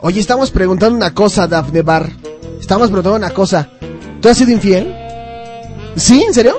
[0.00, 2.35] Oye, estamos preguntando una cosa, Dafne Bar.
[2.60, 3.68] Estamos preguntando una cosa.
[4.20, 4.94] ¿Tú has sido infiel?
[5.94, 6.22] ¿Sí?
[6.22, 6.58] ¿En serio?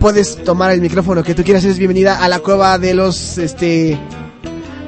[0.00, 1.64] Puedes tomar el micrófono que tú quieras.
[1.64, 3.98] Eres bienvenida a la cueva de los, este,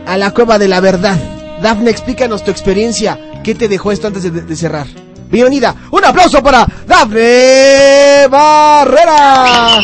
[0.06, 1.18] a la cueva de la verdad.
[1.62, 3.18] Dafne, explícanos tu experiencia.
[3.42, 4.86] ¿Qué te dejó esto antes de, de cerrar?
[5.30, 5.74] Bienvenida.
[5.92, 9.78] Un aplauso para Dafne Barrera.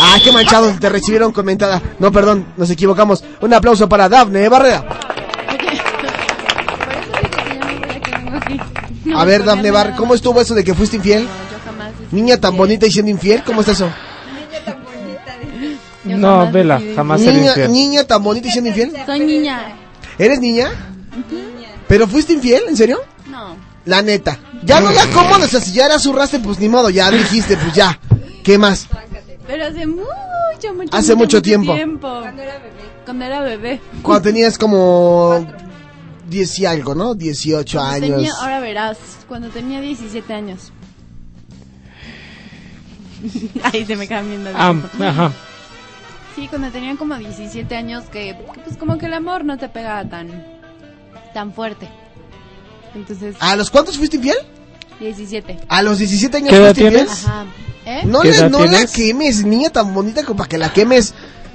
[0.00, 0.72] Ah, qué manchado.
[0.78, 1.80] Te recibieron comentada.
[1.98, 3.22] No, perdón, nos equivocamos.
[3.40, 4.84] Un aplauso para Dafne Barrera.
[9.14, 11.26] A ver, Dafne Bar, ¿cómo estuvo eso de que fuiste infiel?
[12.10, 13.90] Niña tan bonita y siendo infiel, ¿cómo está eso?
[16.04, 17.72] No, Vela, jamás Niña, infiel.
[17.72, 18.92] niña tan bonita y siendo infiel.
[19.04, 19.74] Soy niña.
[20.18, 20.70] ¿Eres niña?
[21.86, 22.62] ¿Pero fuiste infiel?
[22.68, 23.00] ¿En serio?
[23.28, 23.56] No.
[23.84, 24.38] La neta.
[24.62, 26.12] Ya no, ya cómo, o sea, si ya era su
[26.42, 27.98] pues ni modo, ya dijiste, pues ya.
[28.42, 28.86] ¿Qué más?
[29.46, 31.72] Pero hace mucho, mucho, Hace mucho tiempo.
[31.72, 32.72] Cuando era bebé.
[33.04, 33.80] Cuando era bebé.
[34.02, 35.46] Cuando tenías como
[36.28, 37.14] 10 y algo, ¿no?
[37.14, 38.16] 18 Cuando años.
[38.18, 38.98] tenía- ahora verás,
[39.28, 40.72] cuando tenía 17 años.
[43.64, 45.00] Ahí se me cambian las cosas.
[45.08, 45.32] ajá.
[46.36, 49.68] Sí, cuando tenía como 17 años que que, pues como que el amor no te
[49.68, 50.44] pegaba tan
[51.34, 51.88] tan fuerte.
[52.94, 54.36] Entonces, ¿A los cuántos fuiste infiel?
[55.00, 55.58] 17.
[55.68, 57.06] ¿A los 17 años ¿Qué edad fuiste infiel?
[57.06, 57.24] tienes?
[57.26, 57.44] Ajá.
[57.86, 58.02] ¿Eh?
[58.04, 61.12] No, ¿Qué le, edad no la quemes, niña tan bonita como para que la quemes.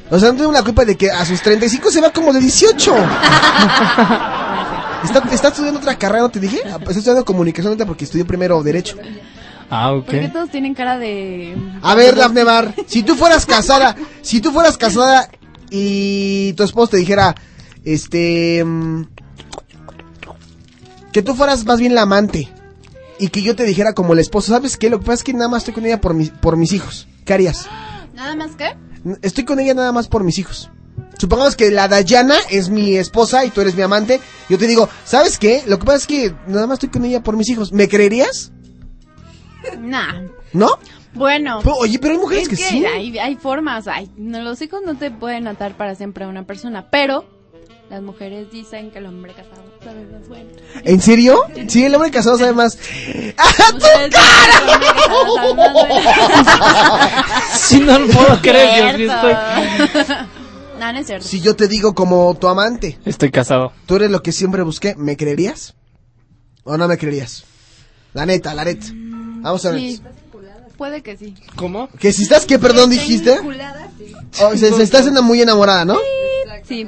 [0.10, 2.40] O sea, no tengo la culpa de que a sus 35 se va como de
[2.42, 2.94] 18.
[5.04, 6.60] está, está estudiando otra carrera, ¿no te dije?
[6.66, 8.98] Ah, pues Está estudiando comunicación ahorita porque estudió primero Derecho.
[9.70, 10.06] Ah, ok.
[10.06, 14.52] Porque todos tienen cara de A ver, Dafne Bar, si tú fueras casada, si tú
[14.52, 15.30] fueras casada
[15.70, 17.36] y tu esposo te dijera,
[17.84, 19.06] este, mm,
[21.12, 22.50] que tú fueras más bien la amante
[23.20, 24.90] y que yo te dijera como el esposo, ¿sabes qué?
[24.90, 27.08] Lo que pasa es que nada más estoy con ella por, mis por mis hijos.
[27.26, 27.68] ¿Qué harías?
[28.14, 28.76] Nada más que
[29.22, 30.70] Estoy con ella nada más por mis hijos.
[31.18, 34.20] Supongamos que la Dayana es mi esposa y tú eres mi amante.
[34.50, 35.64] Yo te digo, ¿sabes qué?
[35.68, 37.72] Lo que pasa es que nada más estoy con ella por mis hijos.
[37.72, 38.52] ¿Me creerías?
[39.80, 40.24] Nah.
[40.52, 40.78] ¿No?
[41.14, 41.60] Bueno.
[41.64, 42.86] Pero, oye, pero hay mujeres es que sí.
[42.86, 43.88] Hay, hay formas.
[43.88, 46.90] Hay, no, los hijos no te pueden atar para siempre a una persona.
[46.90, 47.26] Pero
[47.90, 50.50] las mujeres dicen que el hombre casado sabes más bueno.
[50.84, 51.44] ¿En serio?
[51.68, 52.78] Sí, el hombre casado sabe más.
[57.54, 60.43] Si no lo puedo creer, Dios mío, estoy...
[60.84, 61.26] No, no es cierto.
[61.28, 63.72] Si yo te digo como tu amante, Estoy casado.
[63.86, 65.76] tú eres lo que siempre busqué, ¿me creerías?
[66.66, 67.46] ¿O no me creerías?
[68.14, 68.88] La neta, la neta.
[68.94, 69.80] Vamos a ver.
[69.80, 70.02] Sí,
[70.78, 71.36] puede que sí.
[71.56, 71.88] ¿Cómo?
[72.00, 73.40] Que si estás, ¿qué perdón dijiste?
[74.42, 75.98] O se, se está haciendo muy enamorada, ¿no?
[76.64, 76.88] Sí.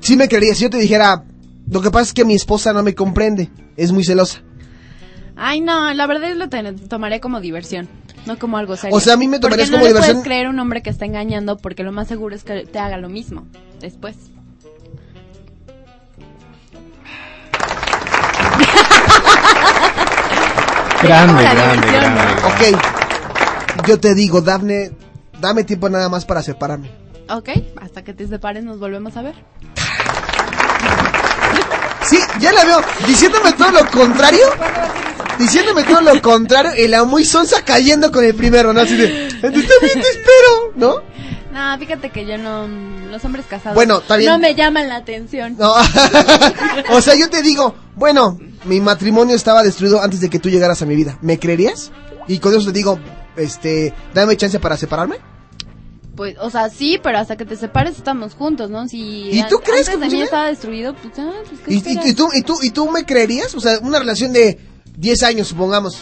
[0.00, 0.56] Sí me creerías.
[0.56, 1.24] Si yo te dijera,
[1.68, 3.50] lo que pasa es que mi esposa no me comprende.
[3.76, 4.40] Es muy celosa.
[5.36, 6.48] Ay, no, la verdad es lo
[6.88, 7.88] tomaré como diversión,
[8.26, 8.96] no como algo serio.
[8.96, 10.16] O sea, a mí me tomarías como no le diversión.
[10.16, 12.96] puedes creer un hombre que está engañando porque lo más seguro es que te haga
[12.96, 13.46] lo mismo
[13.80, 14.16] después.
[21.02, 22.42] Grande, la grande, diversión, grande.
[22.44, 23.86] Ok.
[23.86, 24.92] Yo te digo, Dafne,
[25.40, 26.90] dame tiempo nada más para separarme.
[27.28, 29.34] Ok, hasta que te separes nos volvemos a ver.
[32.02, 32.80] Sí, ya la veo.
[33.06, 34.46] Diciéndome todo lo contrario.
[35.38, 36.72] Diciéndome todo lo contrario.
[36.84, 38.80] Y la muy sonsa cayendo con el primero, ¿no?
[38.80, 41.14] Así de, "Yo también te espero, ¿no?
[41.52, 42.66] No, fíjate que yo no,
[43.12, 44.24] los hombres casados Bueno, bien.
[44.28, 45.56] no me llaman la atención.
[45.56, 45.72] No.
[46.90, 50.82] o sea, yo te digo, bueno, mi matrimonio estaba destruido antes de que tú llegaras
[50.82, 51.16] a mi vida.
[51.22, 51.92] ¿Me creerías?
[52.26, 52.98] Y con eso te digo,
[53.36, 55.16] este, dame chance para separarme.
[56.16, 58.88] Pues, o sea, sí, pero hasta que te separes estamos juntos, ¿no?
[58.88, 62.08] Si ¿Y tú crees antes que de mí estaba destruido, pues, ah, pues, ¿qué ¿Y,
[62.10, 63.54] y tú, y, tú, ¿Y tú me creerías?
[63.54, 64.58] O sea, una relación de
[64.96, 65.98] 10 años, supongamos.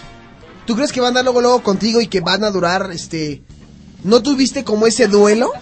[0.66, 3.42] ¿Tú crees que van a andar luego, luego contigo y que van a durar, este...
[4.04, 5.52] ¿No tuviste como ese duelo?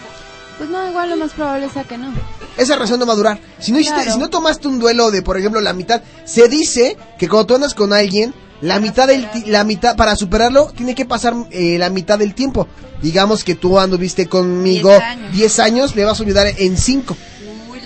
[0.59, 2.11] Pues no, igual lo más probable sea que no.
[2.57, 3.40] Esa relación no va a durar.
[3.59, 6.97] Si no, hiciste- si no tomaste un duelo de, por ejemplo, la mitad, se dice
[7.19, 10.94] que cuando tú andas con alguien, la mitad del ti- la mitad para superarlo tiene
[10.94, 12.66] que pasar eh, la mitad del tiempo.
[13.02, 15.32] Digamos que tú anduviste conmigo 10 años.
[15.32, 17.16] 10 años, le vas a olvidar en 5.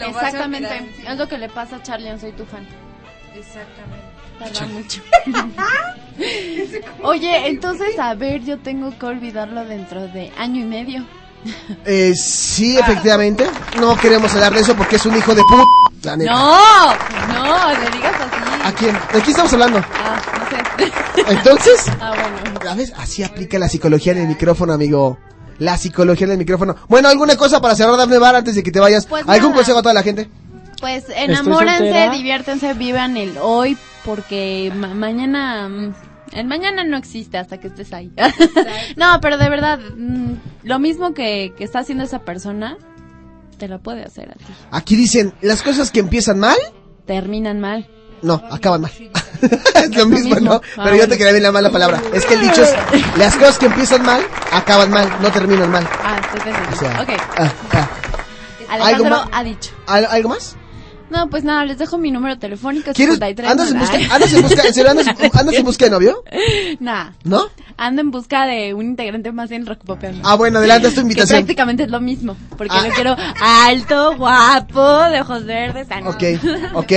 [0.08, 0.90] Exactamente.
[1.08, 2.66] Es lo que le pasa a Charlie, soy tu fan.
[3.34, 4.03] Exactamente.
[4.52, 5.00] Tarda mucho.
[7.02, 11.04] Oye, entonces, a ver, yo tengo que olvidarlo dentro de año y medio.
[11.84, 13.46] Eh, sí, efectivamente.
[13.78, 15.64] No queremos hablar de eso porque es un hijo de puta.
[16.02, 16.32] La neta.
[16.32, 16.94] No,
[17.34, 18.62] no, le digas así.
[18.64, 18.94] ¿A quién?
[18.94, 19.78] ¿De quién estamos hablando?
[19.94, 20.50] Ah, no
[20.86, 20.92] sé.
[21.32, 22.60] Entonces, Ah, bueno.
[22.62, 22.92] ¿sabes?
[22.96, 25.18] Así aplica la psicología en el micrófono, amigo.
[25.58, 26.74] La psicología en el micrófono.
[26.88, 29.06] Bueno, ¿alguna cosa para cerrar Dafne Bar antes de que te vayas?
[29.06, 29.54] Pues ¿Algún nada.
[29.56, 30.28] consejo a toda la gente?
[30.84, 35.94] Pues enamórense, diviértense, vivan el hoy, porque ma- mañana, mm,
[36.32, 38.12] el mañana no existe hasta que estés ahí.
[38.96, 40.34] no, pero de verdad, mm,
[40.64, 42.76] lo mismo que, que está haciendo esa persona,
[43.58, 44.44] te lo puede hacer a ti.
[44.72, 46.58] Aquí dicen, las cosas que empiezan mal,
[47.06, 47.88] Terminan mal.
[48.20, 48.92] no, acaban mal.
[49.76, 50.36] es lo mismo.
[50.38, 50.60] ¿no?
[50.76, 52.02] Ah, Pero yo te quería bien la mala palabra.
[52.12, 52.74] Es que el dicho es,
[53.16, 55.88] las cosas que empiezan mal, acaban mal, no terminan mal.
[56.02, 57.08] Ah, entonces, O sea, ok.
[57.38, 57.88] ah, ah.
[58.68, 59.28] Alejandro más?
[59.32, 59.70] ha dicho.
[59.86, 60.56] ¿Al- ¿Algo más?
[61.14, 62.92] No, pues nada, les dejo mi número telefónico.
[62.92, 63.14] ¿Quieres?
[63.14, 66.24] 53, ¿Andas en busca, andas en busca, en serio, andas, andas en busca de novio?
[66.80, 67.44] Nah, ¿No?
[67.76, 70.20] ando en busca de un integrante más en Rock Popeando.
[70.28, 71.38] Ah, bueno, adelante, es tu Que invitación.
[71.38, 72.86] prácticamente es lo mismo, porque Ah.
[72.88, 75.86] lo quiero alto, guapo, de ojos verdes.
[75.90, 76.10] ah, no.
[76.10, 76.22] Ok,
[76.74, 76.92] ok.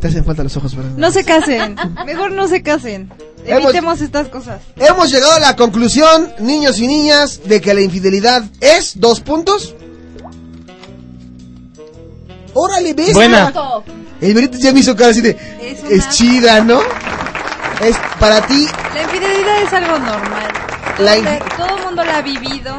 [0.00, 0.92] Te hacen falta los ojos, ¿verdad?
[0.96, 1.74] No se casen.
[2.04, 3.10] Mejor no se casen.
[3.46, 4.60] Hemos- Evitemos estas cosas.
[4.76, 9.74] Hemos llegado a la conclusión, niños y niñas, de que la infidelidad es dos puntos.
[12.58, 13.12] Órale, ves.
[13.12, 13.52] Buena.
[14.20, 15.36] El Benito ya me hizo cara así de.
[15.90, 16.80] Es chida, ¿no?
[17.80, 18.66] Es para ti.
[18.94, 20.48] La infidelidad es algo normal.
[20.98, 22.74] La Todo, el mundo lo ha vivido,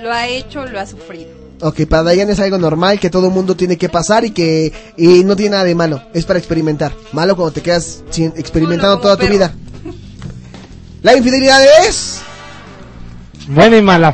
[0.00, 1.30] lo ha hecho, lo ha sufrido.
[1.60, 5.24] Ok, para Dayan es algo normal que todo mundo tiene que pasar y que y
[5.24, 6.02] no tiene nada de malo.
[6.14, 6.92] Es para experimentar.
[7.12, 9.52] Malo cuando te quedas sin- experimentando toda tu vida.
[11.02, 12.20] La infidelidad es
[13.48, 14.12] Buena y mala.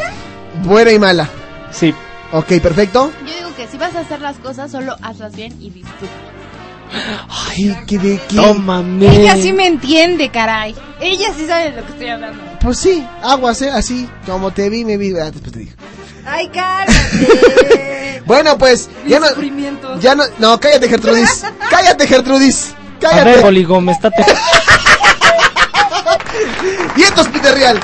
[0.64, 1.28] buena y mala.
[1.70, 1.94] Sí.
[2.32, 3.12] Ok, perfecto.
[3.26, 6.12] Yo digo que si vas a hacer las cosas, solo hazlas bien y disfruta.
[7.48, 8.36] Ay, qué de qué.
[8.36, 9.22] Tómame.
[9.22, 10.74] Ella sí me entiende, caray.
[11.00, 12.42] Ella sí sabe de lo que estoy hablando.
[12.60, 13.70] Pues sí, aguas, ¿eh?
[13.70, 15.16] Así, como te vi, me vi.
[15.18, 15.72] Ah, después te digo.
[16.26, 18.22] Ay, cálmate.
[18.26, 19.26] Bueno, pues, ya no.
[19.98, 20.22] Ya no.
[20.38, 21.44] No, cállate, Gertrudis.
[21.68, 22.72] cállate, Gertrudis.
[22.72, 23.24] A Cállate.
[23.24, 24.24] ver, Boli Gómez, estate.
[26.94, 27.80] Vientos, Peter Real.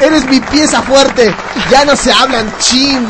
[0.00, 1.34] Eres mi pieza fuerte.
[1.70, 3.06] Ya no se hablan, chin.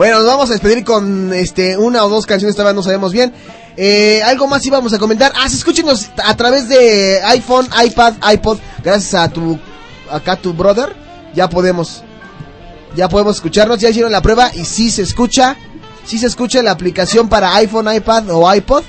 [0.00, 3.34] Bueno, nos vamos a despedir con este una o dos canciones, todavía no sabemos bien.
[3.76, 5.30] Eh, algo más íbamos a comentar.
[5.36, 8.56] Ah, escúchenos a través de iPhone, iPad, iPod.
[8.82, 9.58] Gracias a tu,
[10.10, 10.96] acá tu brother.
[11.34, 12.02] Ya podemos,
[12.96, 13.78] ya podemos escucharnos.
[13.78, 15.58] Ya hicieron la prueba y sí se escucha.
[16.06, 18.84] Sí se escucha la aplicación para iPhone, iPad o iPod.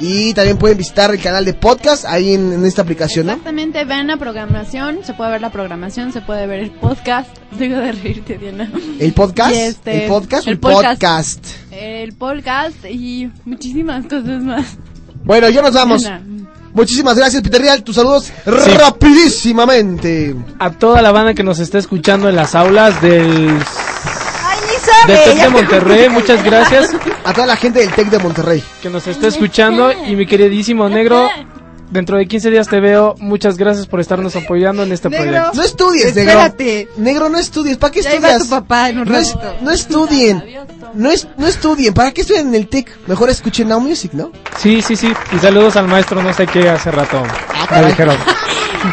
[0.00, 3.32] Y también pueden visitar el canal de podcast ahí en, en esta aplicación, ¿no?
[3.32, 7.28] Exactamente, vean la programación, se puede ver la programación, se puede ver el podcast.
[7.58, 8.70] Dejo de reírte, Diana.
[8.98, 9.54] ¿El podcast?
[9.54, 11.00] Este, ¿El podcast el podcast.
[11.00, 11.46] podcast?
[11.70, 14.76] El podcast y muchísimas cosas más.
[15.24, 16.02] Bueno, ya nos vamos.
[16.02, 16.22] Diana.
[16.74, 17.84] Muchísimas gracias, Peter Real.
[17.84, 20.34] Tus saludos rapidísimamente.
[20.58, 23.60] A toda la banda que nos está escuchando en las aulas del,
[25.06, 25.24] Del sabe.
[25.32, 26.90] TEC de Monterrey, muchas gracias.
[27.24, 28.62] A toda la gente del TEC de Monterrey.
[28.82, 29.92] Que nos está escuchando.
[30.06, 31.28] Y mi queridísimo negro,
[31.90, 33.14] dentro de 15 días te veo.
[33.18, 35.52] Muchas gracias por estarnos apoyando en este proyecto.
[35.54, 36.64] No estudies, Espérate.
[36.64, 36.92] negro.
[36.98, 37.76] Negro, no estudies.
[37.76, 38.42] ¿Para qué Ya estudias?
[38.42, 39.54] tu papá en un no, es- ratito.
[39.62, 40.44] no estudien.
[40.94, 41.92] No, es, no estudien.
[41.94, 42.90] ¿Para qué estudien en el TEC?
[43.08, 44.30] Mejor escuchen Now Music, ¿no?
[44.58, 45.12] Sí, sí, sí.
[45.34, 47.20] Y saludos al maestro, no sé qué, hace rato.
[47.22, 47.86] me caray.
[47.90, 48.16] dijeron.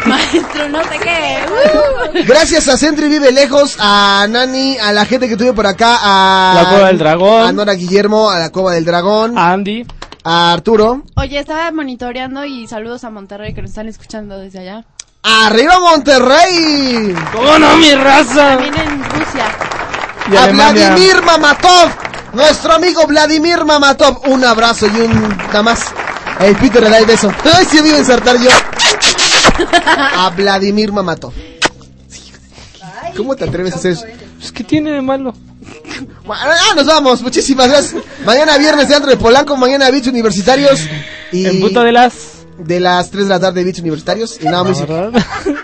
[0.06, 1.38] Maestro, no sé qué.
[1.48, 2.18] Uh.
[2.26, 6.54] Gracias a Centri Vive Lejos, a Nani, a la gente que tuve por acá, a...
[6.54, 7.46] La Cueva del Dragón.
[7.46, 9.36] A Nora Guillermo, a la Cueva del Dragón.
[9.36, 9.86] A Andy.
[10.24, 11.02] A Arturo.
[11.16, 14.84] Oye, estaba monitoreando y saludos a Monterrey que nos están escuchando desde allá.
[15.22, 17.14] ¡Arriba Monterrey!
[17.32, 18.56] ¡Cómo no, mi raza!
[18.56, 19.46] También en Rusia.
[20.30, 20.88] Y a Alemania.
[20.90, 21.90] Vladimir Mamatov,
[22.32, 24.28] nuestro amigo Vladimir Mamatov.
[24.28, 25.92] Un abrazo y un nada más.
[26.40, 27.32] El Peter le da el beso.
[27.56, 28.50] Ay, sí me iba a insertar yo.
[29.86, 31.32] A Vladimir Mamatov.
[33.16, 34.04] ¿Cómo te atreves a hacer eso?
[34.38, 35.34] Pues, ¿qué tiene de malo?
[36.24, 37.22] Bueno, ya nos vamos.
[37.22, 38.02] Muchísimas gracias.
[38.24, 40.80] Mañana viernes Teatro de Polanco, mañana Beats Universitarios.
[41.30, 42.14] Y En punto de las...
[42.58, 44.38] de las 3 de la tarde Beats Universitarios.
[44.40, 44.92] Y nada, música.
[44.92, 45.22] ¿verdad?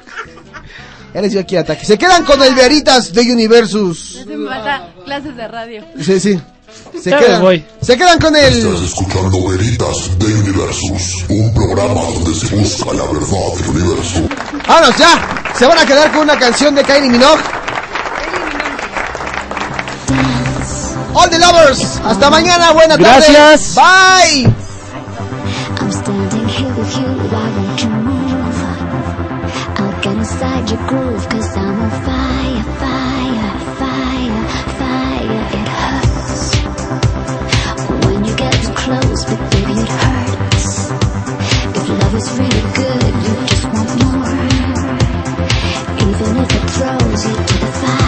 [1.14, 1.86] Ya les dio aquí ataque.
[1.86, 4.26] Se quedan con el Veritas de Universus.
[4.26, 5.82] Me falta clases de radio.
[5.98, 6.38] Sí, sí.
[7.00, 7.64] Se me quedan, voy.
[7.80, 8.56] se quedan con el...
[8.56, 14.28] Estás escuchando Veritas de Universus, un programa donde se busca la verdad del universo.
[14.66, 15.52] ¡Vámonos ya!
[15.56, 17.42] Se van a quedar con una canción de Kylie Minogue.
[21.14, 22.00] All the lovers.
[22.04, 22.72] Hasta mañana.
[22.72, 23.26] Buena tarde.
[23.32, 23.74] Gracias.
[23.74, 24.44] Bye.
[25.80, 28.58] I'm standing here with you, I want to move.
[29.80, 32.37] I'll get inside your groove, cause I'm on fire,
[46.78, 48.07] frozen to the fire.